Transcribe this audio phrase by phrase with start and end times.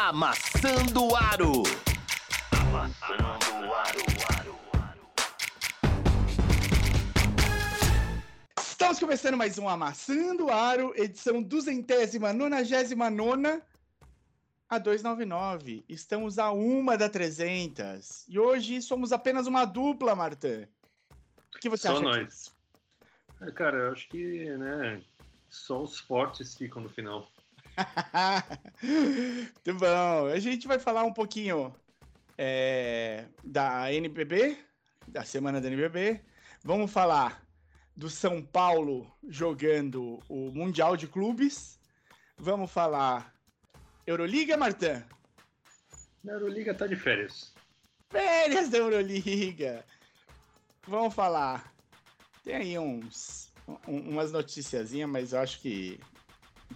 [0.00, 1.64] Amassando o Aro.
[2.52, 4.58] Amassando o Aro.
[8.60, 13.60] Estamos começando mais um Amassando o Aro, edição duzentésima, nonagésima nona,
[14.70, 15.84] a 299.
[15.88, 18.24] Estamos a uma da 300.
[18.28, 20.68] E hoje somos apenas uma dupla, Martã.
[21.56, 22.02] O que você Só acha?
[22.02, 22.54] nós.
[23.40, 25.02] É, cara, eu acho que, né,
[25.50, 27.28] só os fortes ficam no final.
[28.82, 30.26] Muito bom.
[30.26, 31.74] A gente vai falar um pouquinho
[32.36, 34.56] é, da NBB,
[35.06, 36.20] da semana da NBB.
[36.64, 37.42] Vamos falar
[37.96, 41.78] do São Paulo jogando o Mundial de Clubes.
[42.36, 43.34] Vamos falar
[44.06, 45.04] Euroliga, Martã?
[46.26, 47.52] A Euroliga tá de férias.
[48.10, 49.84] Férias da Euroliga.
[50.86, 51.72] Vamos falar.
[52.44, 53.52] Tem aí uns,
[53.86, 56.00] um- umas noticiazinhas, mas eu acho que.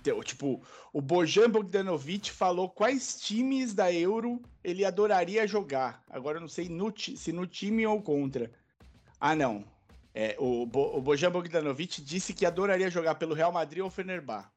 [0.02, 6.04] Deu, Tipo, o Bojan Bogdanovic falou quais times da Euro ele adoraria jogar.
[6.10, 8.50] Agora eu não sei no se no time ou contra.
[9.20, 9.64] Ah, não.
[10.14, 14.50] É, o, Bo, o Bojan Bogdanovic disse que adoraria jogar pelo Real Madrid ou Fenerbah.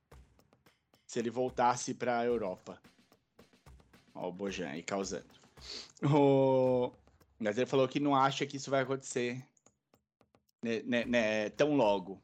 [1.07, 2.81] Se ele voltasse para a Europa.
[4.13, 5.25] Ó, o Bojan aí causando.
[6.03, 6.91] O...
[7.39, 9.45] Mas ele falou que não acha que isso vai acontecer
[10.65, 12.21] né, né, né, tão logo.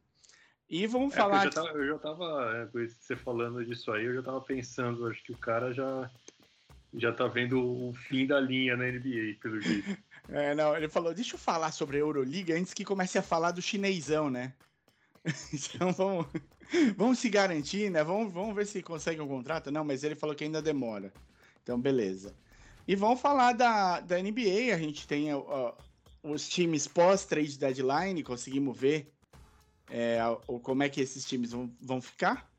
[0.71, 1.45] E vamos É, falar.
[1.45, 5.05] eu, já tava, eu já tava, é, você falando disso aí, eu já tava pensando,
[5.07, 6.09] acho que o cara já,
[6.93, 9.97] já tá vendo o fim da linha na NBA, pelo jeito.
[10.29, 13.51] É, não, ele falou, deixa eu falar sobre a Euroliga antes que comece a falar
[13.51, 14.53] do chinesão, né?
[15.51, 16.27] Então vamos,
[16.95, 18.01] vamos se garantir, né?
[18.03, 19.71] Vamos, vamos ver se consegue um contrato.
[19.71, 21.11] Não, mas ele falou que ainda demora.
[21.61, 22.33] Então, beleza.
[22.87, 24.73] E vamos falar da, da NBA.
[24.73, 25.73] A gente tem ó,
[26.23, 29.11] os times pós-trade deadline, conseguimos ver
[29.91, 32.49] é, o, como é que esses times vão, vão ficar.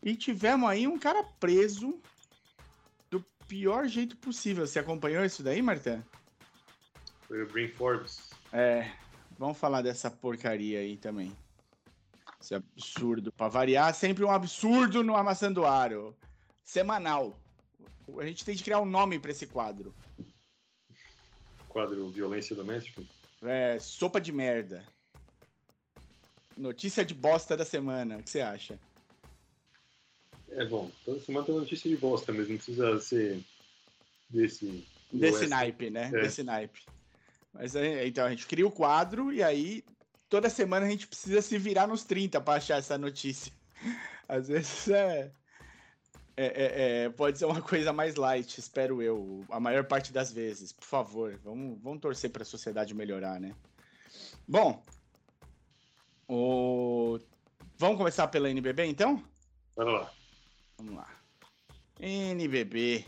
[0.00, 2.00] E tivemos aí um cara preso
[3.10, 4.66] do pior jeito possível.
[4.66, 6.06] Você acompanhou isso daí, Marta?
[7.22, 8.30] Foi o Green Forbes.
[8.52, 8.90] É,
[9.36, 11.36] vamos falar dessa porcaria aí também.
[12.40, 13.32] Esse absurdo.
[13.32, 16.16] Pra variar, sempre um absurdo no Amassando Aro.
[16.62, 17.36] Semanal.
[18.18, 19.94] A gente tem que criar um nome pra esse quadro.
[21.68, 23.02] Quadro Violência Doméstica.
[23.42, 24.84] É, sopa de merda.
[26.56, 28.18] Notícia de bosta da semana.
[28.18, 28.78] O que você acha?
[30.50, 33.40] É bom, toda semana tem notícia de bosta, mas não precisa ser
[34.28, 34.84] desse.
[35.10, 36.10] Desse naipe, né?
[36.14, 36.22] É.
[36.22, 36.82] Desse naipe.
[37.52, 39.84] Mas aí, então a gente cria o quadro e aí
[40.28, 43.52] toda semana a gente precisa se virar nos 30 pra achar essa notícia.
[44.28, 45.30] Às vezes é,
[46.36, 50.32] é- é- é- pode ser uma coisa mais light, espero eu, a maior parte das
[50.32, 50.72] vezes.
[50.72, 53.54] Por favor, vamos, vamos torcer pra sociedade melhorar, né?
[54.48, 54.82] Bom,
[56.34, 57.20] o...
[57.76, 59.22] vamos começar pela NBB então?
[59.76, 60.10] Bora lá.
[60.78, 61.06] Vamos lá.
[62.00, 63.04] NBB.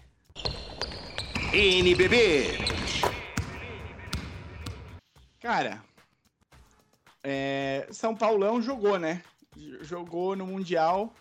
[1.50, 2.48] NBB.
[5.40, 5.82] Cara,
[7.22, 9.22] é, São Paulão jogou, né?
[9.80, 11.14] Jogou no Mundial.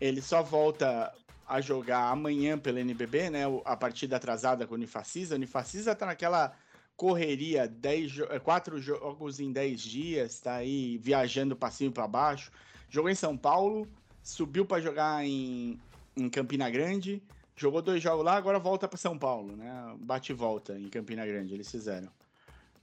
[0.00, 1.14] Ele só volta
[1.46, 3.42] a jogar amanhã pela NBB, né?
[3.64, 5.34] A partida atrasada com o Unifacisa.
[5.34, 6.56] O Unifacisa tá naquela
[6.96, 11.92] correria, 10 jo- eh, quatro jogos em 10 dias, tá aí viajando pra cima e
[11.92, 12.50] pra baixo.
[12.88, 13.86] Jogou em São Paulo,
[14.22, 15.78] subiu pra jogar em,
[16.16, 17.22] em Campina Grande,
[17.54, 19.94] jogou dois jogos lá, agora volta pra São Paulo, né?
[20.00, 22.10] Bate e volta em Campina Grande, eles fizeram.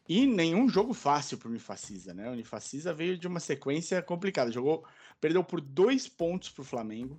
[0.08, 2.30] E nenhum jogo fácil pro Unifacisa, né?
[2.30, 4.52] O Unifacisa veio de uma sequência complicada.
[4.52, 4.84] Jogou,
[5.22, 7.18] perdeu por dois pontos pro Flamengo.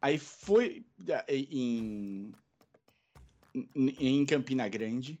[0.00, 0.86] Aí foi
[1.28, 2.32] em,
[3.74, 5.18] em, em Campina Grande.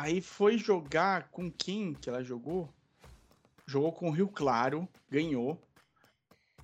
[0.00, 2.72] Aí foi jogar com quem que ela jogou?
[3.66, 5.60] Jogou com o Rio Claro, ganhou.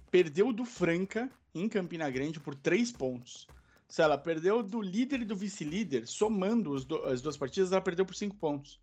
[0.09, 3.49] Perdeu do Franca em Campina Grande por três pontos.
[3.89, 8.06] Se ela perdeu do líder e do vice-líder, somando do- as duas partidas, ela perdeu
[8.06, 8.78] por 5 pontos.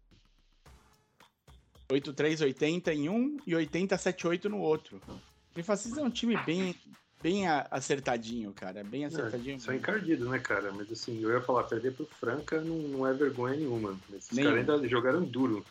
[1.90, 5.02] 8-3, 80 em um e 80, 7-8 no outro.
[5.08, 5.20] O
[5.56, 6.76] Unifacisa é um time bem,
[7.22, 8.84] bem acertadinho, cara.
[8.84, 9.56] Bem acertadinho.
[9.56, 10.72] É, só encardido, né, cara?
[10.72, 13.98] Mas assim, eu ia falar, perder pro Franca não, não é vergonha nenhuma.
[14.14, 14.58] Esses Nenhuma.
[14.64, 15.66] caras ainda jogaram duro.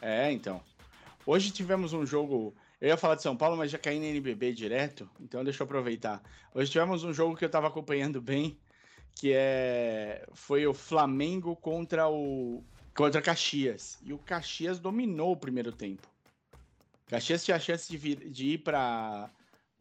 [0.00, 0.60] É, então.
[1.26, 2.54] Hoje tivemos um jogo.
[2.80, 5.64] Eu ia falar de São Paulo, mas já caí na NBB direto, então deixa eu
[5.64, 6.22] aproveitar.
[6.54, 8.56] Hoje tivemos um jogo que eu tava acompanhando bem,
[9.16, 12.62] que é foi o Flamengo contra o
[12.94, 13.98] contra Caxias.
[14.04, 16.06] E o Caxias dominou o primeiro tempo.
[17.08, 19.28] Caxias tinha a chance de, vir- de ir para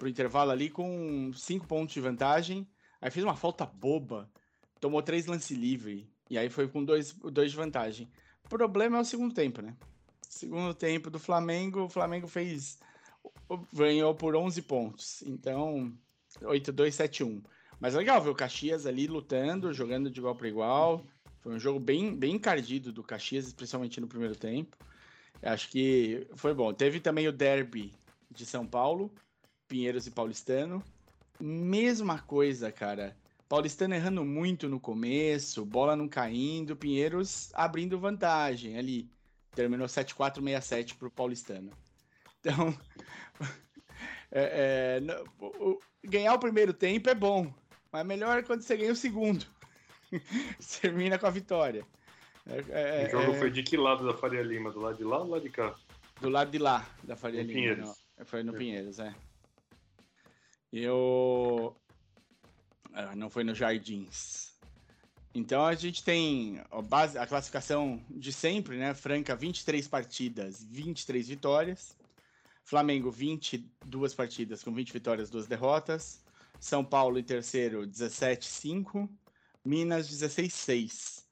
[0.06, 2.68] o intervalo ali com cinco pontos de vantagem.
[3.02, 4.30] Aí fez uma falta boba,
[4.80, 6.10] tomou três lance livre.
[6.30, 8.10] E aí foi com dois, dois de vantagem.
[8.46, 9.76] O problema é o segundo tempo, né?
[10.22, 12.80] Segundo tempo do Flamengo, o Flamengo fez.
[13.74, 15.22] ganhou por 11 pontos.
[15.24, 15.94] Então,
[16.42, 17.44] 8-2, 7-1.
[17.80, 21.06] Mas legal ver o Caxias ali lutando, jogando de igual para igual.
[21.40, 24.78] Foi um jogo bem, bem encardido do Caxias, especialmente no primeiro tempo.
[25.42, 26.74] Acho que foi bom.
[26.74, 27.94] Teve também o derby
[28.30, 29.14] de São Paulo,
[29.68, 30.84] Pinheiros e Paulistano.
[31.40, 33.16] Mesma coisa, cara.
[33.48, 39.10] Paulistano errando muito no começo, bola não caindo, Pinheiros abrindo vantagem ali.
[39.56, 41.72] Terminou 7-4-6-7 pro Paulistano.
[42.40, 42.78] Então,
[44.32, 47.54] é, é, o, ganhar o primeiro tempo é bom,
[47.92, 49.46] mas melhor é quando você ganha o segundo.
[50.82, 51.86] termina com a vitória.
[52.46, 53.40] É, é, o jogo é.
[53.40, 54.72] foi de que lado da Faria Lima?
[54.72, 55.76] Do lado de lá ou do lado de cá?
[56.22, 57.54] Do lado de lá, da Faria Lima.
[57.54, 58.06] Pinheiros.
[58.18, 59.14] Não, foi no Pinheiros, é.
[60.72, 61.76] Eu.
[62.94, 64.48] Ah, não foi no Jardins.
[65.34, 68.94] Então a gente tem a, base, a classificação de sempre, né?
[68.94, 71.96] Franca, 23 partidas, 23 vitórias.
[72.64, 76.24] Flamengo, 22 partidas com 20 vitórias, 2 derrotas.
[76.60, 79.08] São Paulo em terceiro, 17-5.
[79.64, 81.24] Minas, 16-6.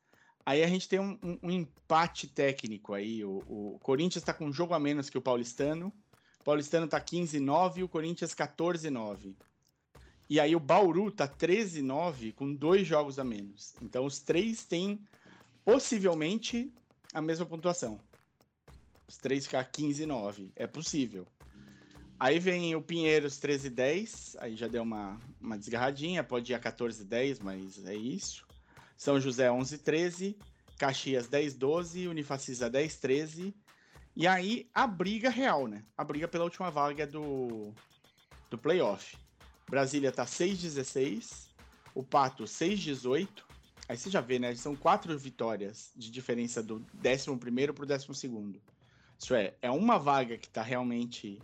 [0.46, 3.26] Aí a gente tem um, um, um empate técnico aí.
[3.26, 5.92] O, o Corinthians está com um jogo a menos que o Paulistano.
[6.46, 9.34] Paulistano está 15-9 e o Corinthians 14-9.
[10.30, 13.74] E aí o Bauru tá 13-9 com dois jogos a menos.
[13.82, 15.00] Então os três têm
[15.66, 16.72] possivelmente
[17.12, 18.00] a mesma pontuação.
[19.08, 20.52] Os três ficar 15 e 9.
[20.56, 21.28] É possível.
[22.20, 24.38] Aí vem o Pinheiros 13 e 10.
[24.40, 26.24] Aí já deu uma, uma desgarradinha.
[26.24, 28.46] Pode ir a 14 e 10, mas é isso.
[28.96, 30.38] São José 11 e 13.
[30.78, 32.08] Caxias 10 12.
[32.08, 33.56] Unifacisa 10 13.
[34.16, 35.84] E aí a briga real, né?
[35.98, 37.74] A briga pela última vaga do,
[38.50, 39.18] do playoff.
[39.70, 41.50] Brasília tá 6 16.
[41.94, 43.46] O Pato 6 18.
[43.90, 44.56] Aí você já vê, né?
[44.56, 48.62] São quatro vitórias de diferença do 11 para o 12.
[49.20, 51.42] Isso é, é uma vaga que está realmente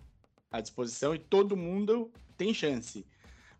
[0.51, 3.05] à disposição e todo mundo tem chance.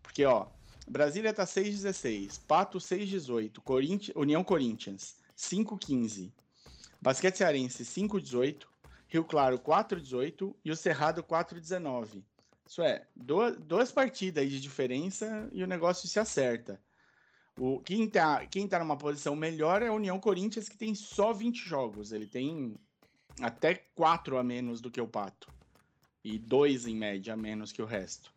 [0.02, 0.48] Porque, ó,
[0.88, 6.32] Brasília tá 6,16, Pato 6,18, Corinthians, União Corinthians 5,15,
[7.00, 8.66] Basquete Cearense 5,18,
[9.12, 12.24] Rio Claro 4,18 e o Cerrado 4,19.
[12.66, 16.80] Isso é, duas, duas partidas de diferença e o negócio se acerta.
[17.58, 21.30] O, quem, tá, quem tá numa posição melhor é a União Corinthians, que tem só
[21.34, 22.10] 20 jogos.
[22.10, 22.74] Ele tem
[23.38, 25.52] até quatro a menos do que o Pato.
[26.24, 28.32] E dois em média a menos que o resto.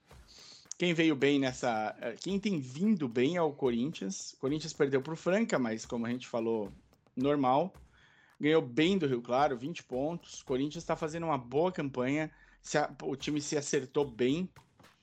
[0.78, 1.96] Quem veio bem nessa.
[2.02, 4.34] Eh, quem tem vindo bem é o Corinthians.
[4.34, 6.70] O Corinthians perdeu para o Franca, mas como a gente falou,
[7.16, 7.74] normal.
[8.40, 10.44] Ganhou bem do Rio Claro, 20 pontos.
[10.44, 12.30] Corinthians está fazendo uma boa campanha.
[13.04, 14.50] o time se acertou bem.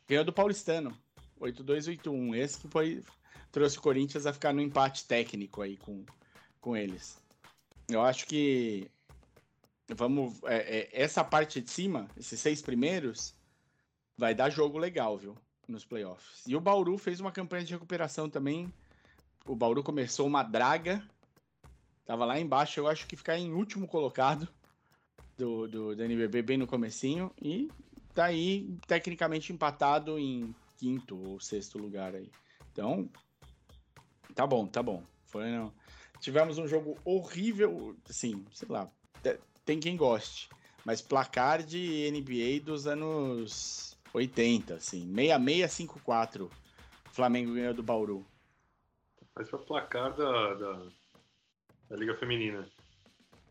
[0.07, 0.97] Ganhou do Paulistano,
[1.41, 2.37] 8-2-8-1.
[2.37, 3.03] Esse que foi,
[3.51, 6.05] trouxe o Corinthians a ficar no empate técnico aí com,
[6.61, 7.19] com eles.
[7.89, 8.91] Eu acho que
[9.95, 10.43] vamos.
[10.45, 13.35] É, é, essa parte de cima, esses seis primeiros,
[14.17, 15.37] vai dar jogo legal, viu?
[15.69, 16.43] Nos playoffs.
[16.47, 18.73] E o Bauru fez uma campanha de recuperação também.
[19.47, 21.03] O Bauru começou uma draga.
[22.05, 24.49] Tava lá embaixo, eu acho que ficar em último colocado
[25.37, 27.31] do, do, do NBB bem no comecinho.
[27.41, 27.71] E
[28.15, 32.31] tá aí, tecnicamente, empatado em quinto ou sexto lugar aí.
[32.73, 33.09] Então,
[34.35, 35.03] tá bom, tá bom.
[35.27, 35.73] Foi, não.
[36.21, 38.91] Tivemos um jogo horrível, assim, sei lá,
[39.65, 40.49] tem quem goste.
[40.85, 45.01] Mas placar de NBA dos anos 80, assim.
[45.15, 46.51] 6654.
[47.13, 48.27] Flamengo ganhou do Bauru.
[49.35, 50.87] Mas foi placar da, da,
[51.93, 52.67] da, Liga Feminina.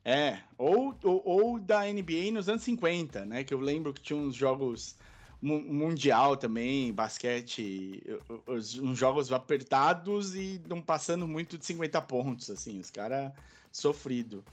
[0.04, 3.44] É, ou, ou, ou, da NBA nos anos 50, né?
[3.44, 4.98] Que eu lembro que tinha uns jogos
[5.42, 8.04] mundial também, basquete,
[8.48, 13.32] uns jogos apertados e não passando muito de 50 pontos, assim, os caras
[13.72, 14.44] sofrido.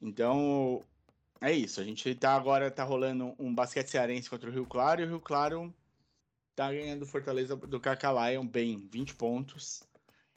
[0.00, 0.84] Então,
[1.40, 1.80] é isso.
[1.80, 5.08] A gente tá agora tá rolando um basquete cearense contra o Rio Claro e o
[5.08, 5.72] Rio Claro
[6.54, 9.82] tá ganhando Fortaleza do Cacalion bem, 20 pontos.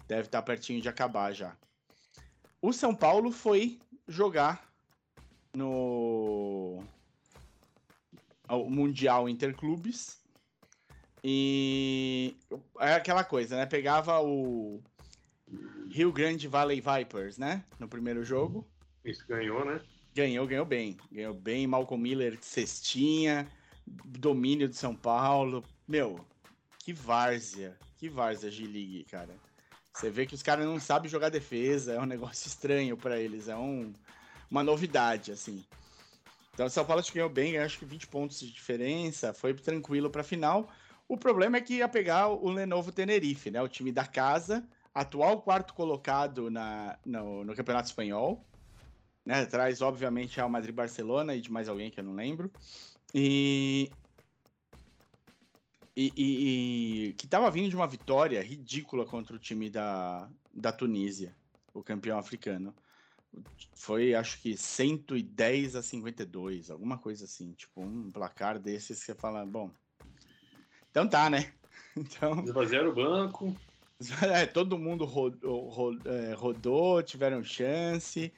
[0.08, 1.58] Deve estar tá pertinho de acabar já.
[2.66, 4.74] O São Paulo foi jogar
[5.54, 6.84] no
[8.50, 10.20] Mundial Interclubes
[11.24, 12.36] e
[12.80, 13.68] é aquela coisa, né?
[13.68, 14.82] Pegava o
[15.92, 17.64] Rio Grande Valley Vipers, né?
[17.78, 18.68] No primeiro jogo.
[19.04, 19.80] Isso ganhou, né?
[20.16, 20.98] Ganhou, ganhou bem.
[21.12, 21.68] Ganhou bem.
[21.68, 23.48] Malcolm Miller de cestinha,
[23.86, 25.64] domínio de São Paulo.
[25.88, 26.20] Meu,
[26.80, 27.78] que várzea.
[27.98, 29.36] Que várzea G-League, cara.
[29.96, 33.48] Você vê que os caras não sabem jogar defesa, é um negócio estranho para eles,
[33.48, 33.94] é um,
[34.52, 35.64] uma novidade, assim.
[36.54, 40.22] Então, o São Paulo ganhou bem, acho que 20 pontos de diferença, foi tranquilo para
[40.22, 40.70] final.
[41.08, 43.62] O problema é que ia pegar o Lenovo Tenerife, né?
[43.62, 48.46] O time da casa, atual quarto colocado na, no, no Campeonato Espanhol,
[49.26, 49.46] né?
[49.46, 52.52] Traz, obviamente, Real Madrid Barcelona e de mais alguém que eu não lembro.
[53.14, 53.90] E.
[55.96, 60.72] e, e, e que estava vindo de uma vitória ridícula contra o time da, da
[60.72, 61.36] Tunísia,
[61.74, 62.76] o campeão africano.
[63.74, 69.16] Foi, acho que 110 a 52, alguma coisa assim, tipo um placar desses que você
[69.16, 69.72] fala, bom,
[70.92, 71.54] então tá, né?
[71.98, 73.56] Então, Esvaziaram o banco.
[74.22, 78.34] é, todo mundo rodou, rodou, é, rodou tiveram chance.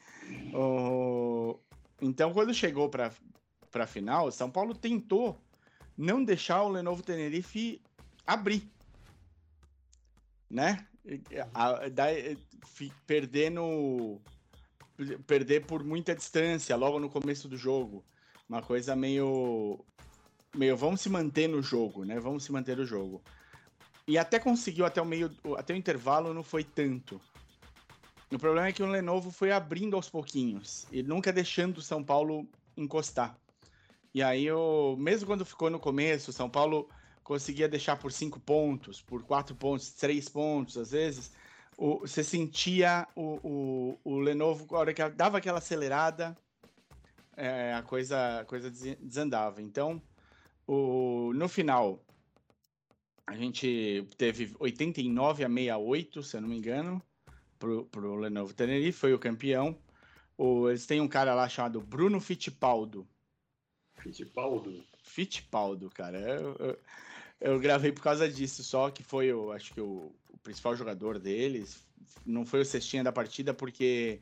[1.99, 3.11] Então, quando chegou para
[3.73, 5.41] a final, São Paulo tentou
[5.97, 7.81] não deixar o Lenovo Tenerife
[8.25, 8.69] abrir,
[10.49, 10.85] né?
[11.53, 12.05] A- da-
[13.05, 14.21] perdendo
[15.25, 18.03] perder por muita distância logo no começo do jogo,
[18.49, 19.79] uma coisa meio
[20.55, 22.19] meio vamos se manter no jogo, né?
[22.19, 23.21] Vamos se manter no jogo.
[24.07, 27.19] E até conseguiu até o meio, até o intervalo não foi tanto.
[28.31, 32.03] O problema é que o Lenovo foi abrindo aos pouquinhos e nunca deixando o São
[32.03, 33.37] Paulo encostar.
[34.13, 36.89] E aí, o, mesmo quando ficou no começo, São Paulo
[37.23, 41.31] conseguia deixar por cinco pontos, por quatro pontos, três pontos, às vezes.
[41.77, 46.35] O, você sentia o, o, o Lenovo, a hora que dava aquela acelerada,
[47.35, 49.61] é, a coisa, a coisa des- desandava.
[49.61, 50.01] Então,
[50.65, 52.03] o, no final,
[53.25, 57.01] a gente teve 89 a 68, se eu não me engano,
[57.59, 59.77] pro, pro Lenovo Tenerife, foi o campeão.
[60.37, 63.07] O, eles têm um cara lá chamado Bruno Fittipaldo.
[64.07, 64.83] Fittipaldo.
[65.03, 66.19] Fittipaldo, cara.
[66.19, 66.79] Eu, eu,
[67.41, 71.19] eu gravei por causa disso, só que foi, o, acho que o, o principal jogador
[71.19, 71.85] deles.
[72.25, 74.21] Não foi o cestinha da partida, porque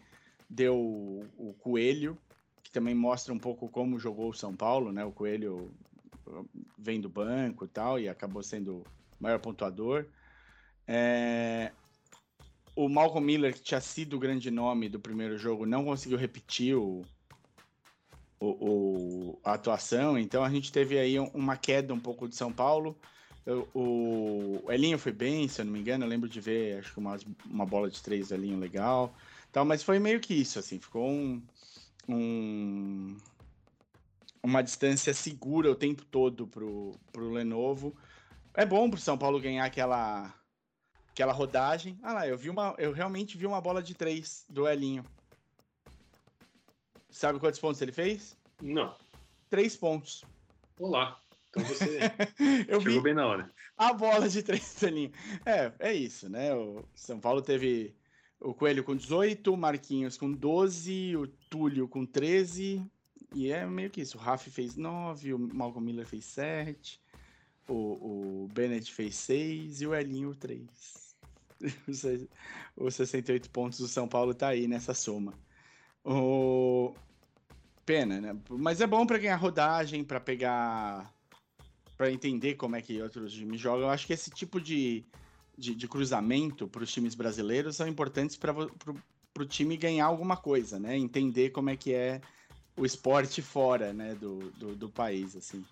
[0.49, 2.17] deu o, o Coelho,
[2.63, 5.05] que também mostra um pouco como jogou o São Paulo, né?
[5.05, 5.71] O Coelho
[6.27, 8.83] uh, vem do banco e tal, e acabou sendo o
[9.19, 10.07] maior pontuador.
[10.87, 11.71] É,
[12.75, 16.75] O Malcolm Miller, que tinha sido o grande nome do primeiro jogo, não conseguiu repetir
[16.75, 17.03] o,
[18.39, 22.35] o, o- a atuação, então a gente teve aí um- uma queda um pouco de
[22.35, 22.97] São Paulo.
[23.73, 26.91] O, o Elinho foi bem, se eu não me engano, eu lembro de ver, acho
[26.93, 29.13] que umas- uma bola de três Elinho legal,
[29.51, 31.41] tal, mas foi meio que isso, assim, ficou um,
[32.09, 33.15] um-
[34.41, 37.95] uma distância segura o tempo todo pro, pro Lenovo.
[38.53, 40.33] É bom pro São Paulo ganhar aquela
[41.11, 41.97] aquela rodagem.
[42.03, 45.05] Ah lá, eu vi uma, eu realmente vi uma bola de três do Elinho.
[47.15, 48.37] Sabe quantos pontos ele fez?
[48.61, 48.93] Não.
[49.49, 50.25] Três pontos.
[50.77, 51.21] Olá.
[51.49, 51.99] Então você
[52.67, 53.51] Eu chegou vi bem na hora.
[53.77, 55.13] a bola de três ali.
[55.45, 56.53] É, é isso, né?
[56.53, 57.95] O São Paulo teve
[58.39, 62.85] o Coelho com 18, o Marquinhos com 12, o Túlio com 13.
[63.33, 64.17] E é meio que isso.
[64.17, 66.99] O Rafa fez 9, o Malcolm Miller fez 7,
[67.69, 71.15] o, o Bennett fez 6 e o Elinho 3.
[71.87, 72.29] Os se-
[72.75, 75.33] Os 68 pontos do São Paulo tá aí nessa soma.
[76.05, 76.93] O...
[77.85, 78.37] Pena, né?
[78.49, 81.13] Mas é bom para ganhar rodagem, para pegar
[81.97, 83.83] para entender como é que outros times jogam.
[83.83, 85.03] Eu acho que esse tipo de,
[85.57, 90.77] de, de cruzamento para os times brasileiros são importantes para o time ganhar alguma coisa,
[90.77, 90.97] né?
[90.97, 92.21] Entender como é que é
[92.77, 95.63] o esporte fora, né, do, do, do país, assim.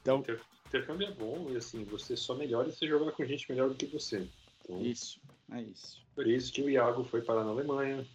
[0.00, 0.24] Então,
[0.66, 3.74] Intercâmbio é bom e assim, você só melhora se você jogar com gente melhor do
[3.74, 4.28] que você.
[4.62, 5.20] Então, isso,
[5.52, 6.00] é isso.
[6.14, 8.06] por isso que o Iago foi parar na Alemanha.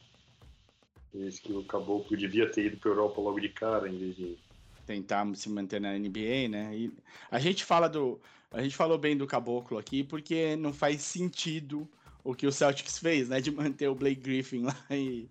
[1.13, 4.37] Isso que o Caboclo devia ter ido para Europa logo de cara, em vez de.
[4.85, 6.75] Tentar se manter na NBA, né?
[6.75, 6.91] E
[7.29, 8.19] a gente fala do.
[8.51, 11.87] A gente falou bem do Caboclo aqui porque não faz sentido
[12.23, 13.39] o que o Celtics fez, né?
[13.39, 15.27] De manter o Blake Griffin lá e.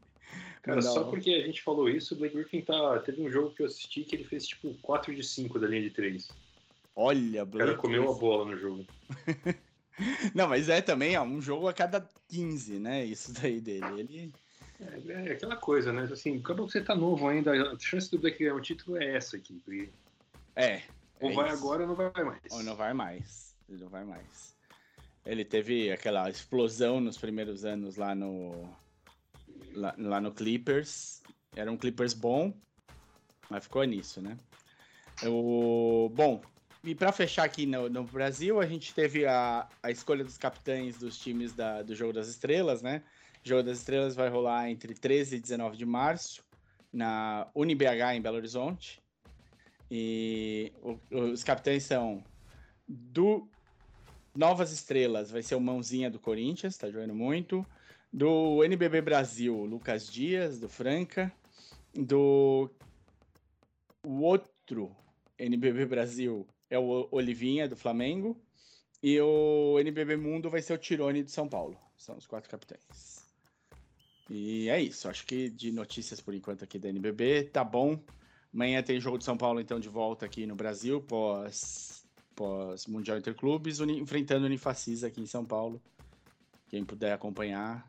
[0.63, 2.99] Cara, só o- porque a gente falou isso, o Blake Griffin tá.
[3.01, 5.83] Teve um jogo que eu assisti que ele fez tipo 4 de 5 da linha
[5.83, 6.29] de 3.
[6.95, 8.85] Olha, O Blake cara comeu a bola no jogo.
[10.35, 13.05] Não, mas é também ó, um jogo a cada 15, né?
[13.05, 14.01] Isso daí dele.
[14.01, 14.33] Ele.
[14.81, 16.03] É, é aquela coisa, né?
[16.05, 19.37] Assim, que você tá novo ainda, a chance do Blake ganhar um título é essa
[19.37, 19.55] aqui.
[19.65, 19.91] porque
[20.55, 20.83] É.
[21.21, 21.57] Ou é vai isso.
[21.57, 22.41] agora ou não vai mais.
[22.51, 23.57] Ou não vai mais.
[23.69, 24.57] Ele não vai mais.
[25.27, 28.69] Ele teve aquela explosão nos primeiros anos lá no.
[29.75, 31.23] Lá, lá no Clippers.
[31.57, 32.55] Era um Clippers bom,
[33.51, 34.39] mas ficou nisso, né?
[35.27, 36.41] O, bom,
[36.85, 40.97] e para fechar aqui no, no Brasil, a gente teve a, a escolha dos capitães
[40.99, 43.03] dos times da, do Jogo das Estrelas, né?
[43.45, 46.45] O Jogo das Estrelas vai rolar entre 13 e 19 de março,
[46.93, 49.01] na UniBH em Belo Horizonte.
[49.91, 50.99] E o-
[51.33, 52.23] os capitães são
[52.87, 53.49] do
[54.35, 57.67] Novas Estrelas, vai ser o Mãozinha do Corinthians, tá jogando muito.
[58.13, 61.33] Do NBB Brasil, Lucas Dias, do Franca.
[61.95, 62.71] Do
[64.07, 64.95] o outro
[65.39, 68.41] NBB Brasil é o Olivinha, do Flamengo.
[69.03, 71.79] E o NBB Mundo vai ser o Tirone de São Paulo.
[71.97, 73.18] São os quatro capitães.
[74.29, 75.09] E é isso.
[75.09, 77.99] Acho que de notícias por enquanto aqui da NBB, tá bom.
[78.53, 82.05] Amanhã tem jogo de São Paulo, então, de volta aqui no Brasil, pós,
[82.35, 85.81] pós Mundial Interclubes, uni, enfrentando o Unifacisa aqui em São Paulo.
[86.69, 87.87] Quem puder acompanhar,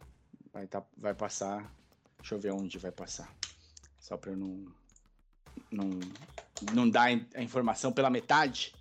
[0.54, 1.74] vai, tá, vai passar.
[2.18, 3.34] Deixa eu ver onde vai passar.
[4.00, 4.66] Só para eu não,
[5.72, 6.00] não,
[6.74, 8.74] não dar a informação pela metade,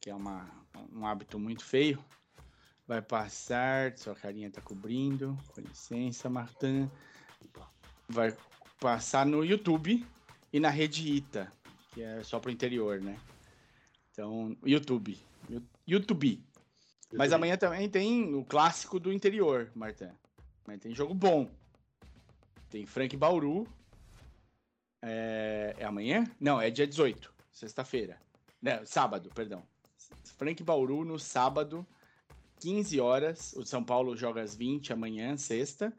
[0.00, 0.48] que é uma,
[0.92, 2.02] um hábito muito feio.
[2.86, 5.36] Vai passar, sua carinha tá cobrindo.
[5.54, 6.88] Com licença, Martin.
[8.08, 8.36] Vai
[8.80, 10.06] passar no YouTube
[10.52, 11.52] e na rede Ita,
[11.92, 13.18] que é só pro interior, né?
[14.12, 15.18] Então, YouTube.
[15.86, 16.44] YouTube.
[17.12, 20.10] Mas amanhã também tem o clássico do interior, Martin.
[20.66, 21.50] Mas tem jogo bom.
[22.70, 23.66] Tem Frank Bauru.
[25.02, 26.24] É, é amanhã?
[26.40, 28.18] Não, é dia 18, sexta-feira.
[28.84, 29.62] Sábado, perdão.
[30.36, 31.86] Frank Bauru no sábado,
[32.60, 33.52] 15 horas.
[33.54, 35.92] O São Paulo joga às 20 amanhã, sexta.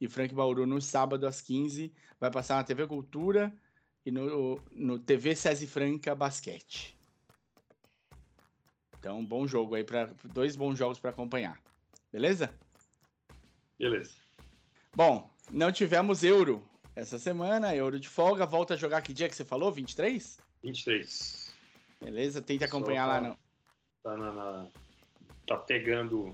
[0.00, 3.52] E Frank Bauru no sábado às 15 vai passar na TV Cultura
[4.04, 6.98] e no, no TV Cesi Franca Basquete.
[8.98, 11.58] Então, bom jogo aí para dois bons jogos para acompanhar.
[12.12, 12.52] Beleza?
[13.78, 14.12] Beleza.
[14.94, 16.62] Bom, não tivemos Euro
[16.94, 18.44] essa semana, Euro de folga.
[18.44, 19.72] Volta a jogar que dia que você falou?
[19.72, 20.38] 23?
[20.62, 21.54] 23.
[22.00, 22.42] Beleza?
[22.42, 23.38] Tenta acompanhar tá, lá no.
[24.02, 24.68] Tá, na, na,
[25.50, 26.32] tá pegando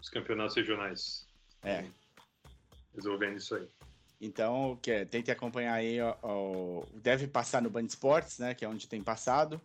[0.00, 1.26] os campeonatos regionais.
[1.62, 1.84] É.
[2.94, 3.68] Resolvendo isso aí.
[4.18, 6.00] Então, que é, tente acompanhar aí.
[6.00, 8.54] Ó, ó, deve passar no Band Esportes, né?
[8.54, 9.60] Que é onde tem passado.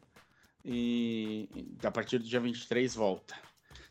[0.63, 1.49] E
[1.81, 3.35] a partir do dia 23 volta.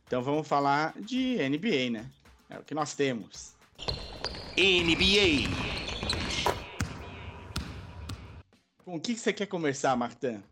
[0.06, 2.10] Então vamos falar de NBA, né?
[2.50, 3.54] É o que nós temos.
[4.58, 5.48] NBA.
[8.84, 10.42] Com o que, que você quer começar, Martin?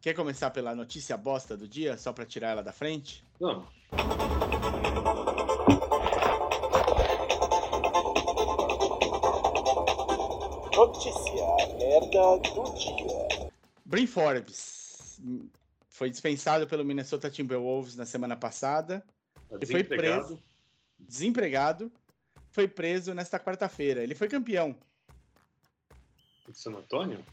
[0.00, 3.24] Quer começar pela notícia bosta do dia, só para tirar ela da frente?
[3.40, 3.66] Vamos.
[10.76, 11.46] Notícia
[11.78, 13.50] merda do dia.
[13.84, 15.20] Brin Forbes
[15.88, 19.04] foi dispensado pelo Minnesota Timberwolves na semana passada.
[19.48, 20.26] Tá Ele foi desempregado.
[20.26, 20.42] preso,
[20.96, 21.92] desempregado,
[22.50, 24.00] foi preso nesta quarta-feira.
[24.04, 24.76] Ele foi campeão.
[26.46, 27.24] De San Antônio?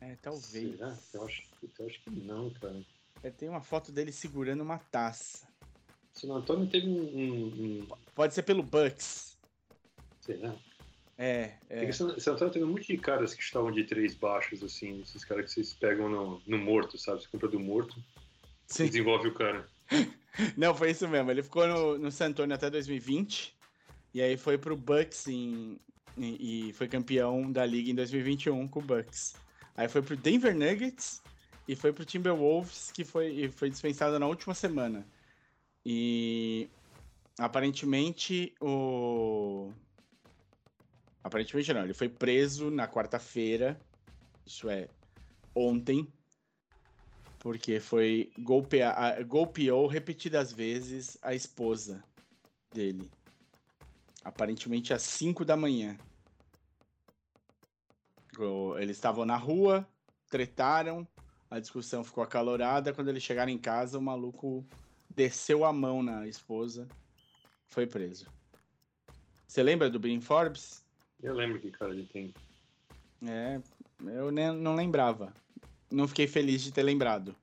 [0.00, 0.76] É, talvez.
[0.76, 0.96] Será?
[1.14, 1.42] Eu acho,
[1.78, 2.80] eu acho que não, cara.
[3.22, 5.46] É, tem uma foto dele segurando uma taça.
[6.12, 7.02] San Antônio teve um.
[7.02, 7.46] um,
[7.82, 9.36] um Pode ser pelo Bucks.
[10.20, 10.54] será?
[11.16, 11.82] É, É.
[11.82, 11.86] é.
[11.86, 15.00] que San Antônio teve um monte de caras que estavam de três baixos, assim.
[15.02, 17.20] Esses caras que vocês pegam no, no morto, sabe?
[17.22, 18.86] Você compra do morto e Sim.
[18.86, 19.68] desenvolve o cara.
[20.56, 21.30] Não, foi isso mesmo.
[21.30, 23.52] Ele ficou no, no San Antonio até 2020.
[24.14, 25.78] E aí foi pro Bucks em-
[26.16, 29.34] e, e foi campeão da liga em 2021 com o Bucks.
[29.78, 31.22] Aí foi pro Denver Nuggets
[31.68, 35.06] e foi pro Timberwolves, que foi, foi dispensado na última semana.
[35.86, 36.68] E
[37.38, 39.70] aparentemente o.
[41.22, 43.80] Aparentemente não, ele foi preso na quarta-feira,
[44.44, 44.88] isso é,
[45.54, 46.12] ontem,
[47.38, 52.02] porque foi golpear, golpeou repetidas vezes a esposa
[52.74, 53.08] dele.
[54.24, 55.96] Aparentemente às 5 da manhã.
[58.78, 59.86] Eles estavam na rua,
[60.28, 61.06] tretaram,
[61.50, 62.92] a discussão ficou acalorada.
[62.92, 64.66] Quando eles chegaram em casa, o maluco
[65.10, 66.86] desceu a mão na esposa,
[67.66, 68.26] foi preso.
[69.46, 70.84] Você lembra do Brin Forbes?
[71.22, 72.34] Eu lembro que cara ele tem.
[73.26, 73.60] É,
[74.00, 75.32] eu nem, não lembrava.
[75.90, 77.34] Não fiquei feliz de ter lembrado.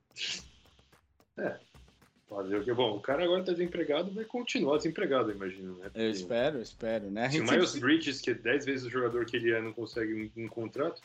[2.28, 2.74] Fazer o que?
[2.74, 5.86] Bom, o cara agora tá desempregado, vai continuar desempregado, eu imagino, né?
[5.86, 7.30] Eu Porque espero, eu espero, né?
[7.30, 9.72] Se o Miles sempre- Bridges, que é 10 vezes o jogador que ele é, não
[9.72, 11.02] consegue um, um contrato,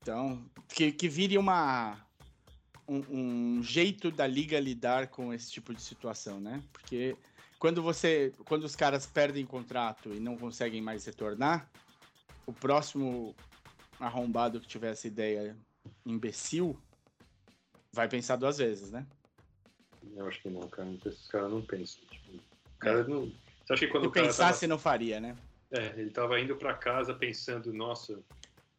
[0.00, 1.98] Então, que, que vire uma
[2.88, 6.62] um, um jeito da liga lidar com esse tipo de situação, né?
[6.72, 7.16] Porque
[7.58, 11.68] quando você, quando os caras perdem contrato e não conseguem mais retornar,
[12.46, 13.34] o próximo
[13.98, 15.56] arrombado que tiver essa ideia
[16.04, 16.78] imbecil
[17.92, 19.06] vai pensar duas vezes, né?
[20.14, 20.88] Eu acho que não, cara.
[21.04, 22.02] Esses caras não pensam.
[22.10, 23.32] Tipo, o cara não.
[23.64, 25.36] Você acha que quando Se o cara pensasse, tava, não faria, né?
[25.70, 28.18] é, ele tava indo pra casa pensando, nossa,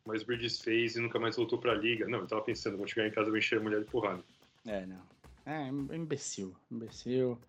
[0.06, 2.08] mas Bridges fez e nunca mais voltou pra liga.
[2.08, 4.24] Não, ele tava pensando, vou chegar em casa e vou encher a mulher de porrada.
[4.66, 5.02] É, não.
[5.46, 7.40] É, imbecil, imbecil.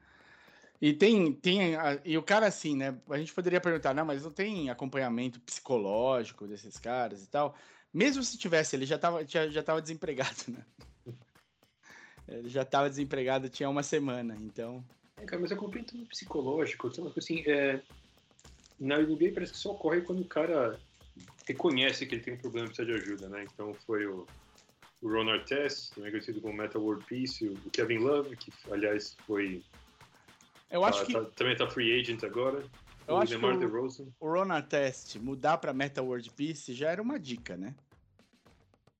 [0.80, 1.72] E tem, tem,
[2.04, 2.96] e o cara assim, né?
[3.10, 7.56] A gente poderia perguntar, não, mas não tem acompanhamento psicológico desses caras e tal.
[7.92, 10.64] Mesmo se tivesse, ele já tava, já, já tava desempregado, né?
[12.28, 14.84] Ele já tava desempregado tinha uma semana, então.
[15.16, 16.86] É, cara, mas é completamente psicológico.
[16.88, 17.80] Uma coisa assim, é,
[18.78, 20.78] na NBA parece que só ocorre quando o cara
[21.46, 23.44] reconhece que ele tem um problema e precisa de ajuda, né?
[23.52, 24.26] Então foi o,
[25.02, 29.16] o Ron Artest, também conhecido como Metal World Peace, o o Kevin Love, que aliás
[29.26, 29.62] foi
[30.70, 32.62] Eu acho tá- que, tá- também tá free agent agora.
[33.06, 34.06] eu o acho que DeMar o, DeRozan.
[34.20, 37.74] o Ronan Test mudar pra Meta World Peace já era uma dica, né?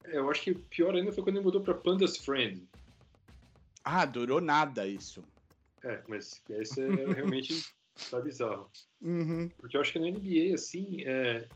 [0.04, 2.66] É, eu acho que pior ainda foi quando ele mudou pra Pandas Friend.
[3.90, 5.24] Ah, durou nada isso.
[5.82, 7.64] É, mas esse é realmente
[8.10, 8.70] tá bizarro.
[9.00, 9.48] Uhum.
[9.56, 11.48] Porque eu acho que na NBA, assim, é,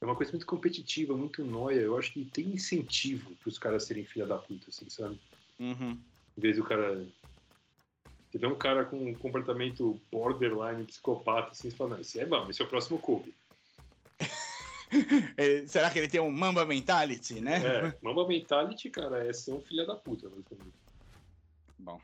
[0.00, 1.78] é uma coisa muito competitiva, muito noia.
[1.78, 5.20] Eu acho que tem incentivo pros caras serem filha da puta, assim, sabe?
[5.60, 5.96] Uhum.
[6.36, 7.06] Em vez do cara.
[8.28, 12.26] Você vê um cara com um comportamento borderline, psicopata, assim, você fala, não, esse é
[12.26, 13.32] bom, esse é o próximo Kobe.
[15.36, 17.62] É, será que ele tem um Mamba Mentality, né?
[17.64, 20.79] É, Mamba Mentality, cara, é ser um filho da puta, basicamente.
[21.80, 22.00] Bom.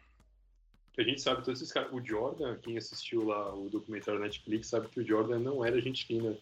[0.98, 1.92] A gente sabe, todos esses caras.
[1.92, 6.06] O Jordan, quem assistiu lá o documentário Netflix, sabe que o Jordan não era gente
[6.06, 6.36] fina,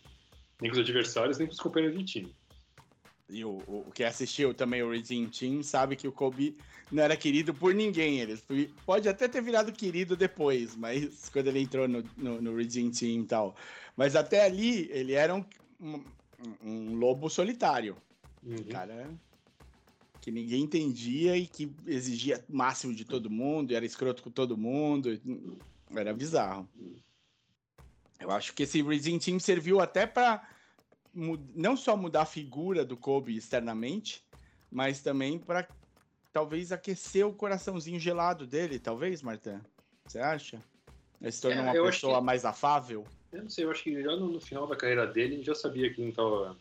[0.61, 2.35] nem com os adversários, nem com os companheiros de time.
[3.29, 6.57] E o, o, que assistiu também o Redeem Team sabe que o Kobe
[6.93, 8.21] não era querido por ninguém.
[8.21, 12.69] Ele foi- pode até ter virado querido depois, mas quando ele entrou no, no, no
[12.69, 13.57] Team e tal.
[13.97, 15.45] Mas até ali, ele era um,
[15.81, 16.05] um,
[16.63, 17.97] um lobo solitário.
[18.43, 18.63] Uhum.
[18.65, 19.09] cara
[20.25, 24.31] que ninguém entendia e que exigia o máximo de todo mundo, e era escroto com
[24.31, 25.21] todo mundo,
[25.95, 26.67] era bizarro.
[28.19, 30.49] Eu acho que esse Redeem Team serviu até para
[31.55, 34.25] não só mudar a figura do Kobe externamente,
[34.71, 35.69] mas também para
[36.33, 39.61] talvez aquecer o coraçãozinho gelado dele, talvez, Martin?
[40.07, 40.59] Você acha?
[41.21, 43.05] Ele se tornou É, uma pessoa que- mais afável?
[43.31, 45.55] Eu não sei, eu acho que já no, no final da carreira dele, ele já
[45.55, 46.57] sabia que não estava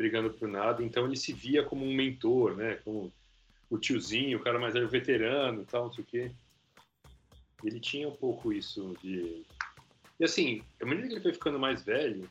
[0.00, 2.76] brigando por nada, então ele se via como um mentor, né?
[2.76, 3.12] Como
[3.68, 6.32] o tiozinho, o cara mais velho, veterano tal, não sei o quê.
[7.62, 9.44] Ele tinha um pouco isso de.
[10.18, 12.26] E assim, à medida que ele foi ficando mais velho,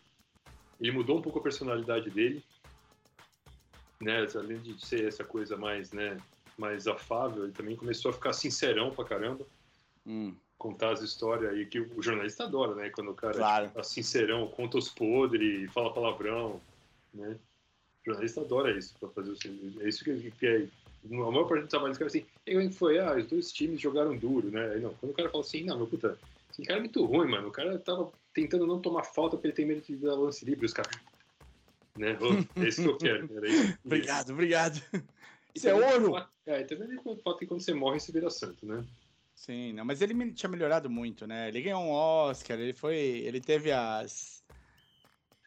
[0.82, 2.44] ele mudou um pouco a personalidade dele,
[4.02, 4.26] né?
[4.34, 6.18] Além de ser essa coisa mais, né?
[6.58, 9.46] Mais afável, ele também começou a ficar sincerão pra caramba
[10.08, 12.90] Hum, contar as histórias aí que o jornalista adora, né?
[12.90, 13.72] Quando o cara Claro.
[13.76, 16.60] é sincerão, conta os podres, fala palavrão,
[17.14, 17.40] né?
[18.02, 19.82] O jornalista adora isso para fazer o serviço.
[19.82, 20.68] É isso que, que é.
[21.06, 23.00] A maior parte do trabalho dos caras assim, e como foi?
[23.00, 24.74] Ah, os dois times jogaram duro, né?
[24.74, 26.18] Aí não, quando o cara fala assim, não, meu puta,
[26.52, 27.48] esse cara é muito ruim, mano.
[27.48, 30.66] O cara tava tentando não tomar falta porque ele tem medo de dar lance livre,
[30.66, 30.92] os caras.
[31.98, 32.18] Né?
[32.56, 33.30] É isso que eu quero.
[33.34, 33.78] Era isso.
[33.84, 34.82] obrigado, obrigado.
[35.56, 36.16] Isso é ouro!
[36.46, 38.84] É, e também que quando você morre, você vira santo, né?
[39.36, 41.48] Sim, não, mas ele tinha melhorado muito, né?
[41.48, 42.98] Ele ganhou um Oscar, ele foi.
[42.98, 44.39] Ele teve as.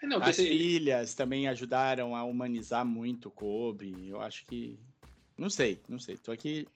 [0.03, 4.09] É, não, As filhas também ajudaram a humanizar muito o Kobe.
[4.09, 4.79] Eu acho que.
[5.39, 6.17] Não sei, não sei.
[6.17, 6.67] Tô aqui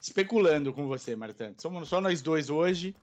[0.00, 1.54] especulando com você, Martã.
[1.58, 2.94] Somos só nós dois hoje.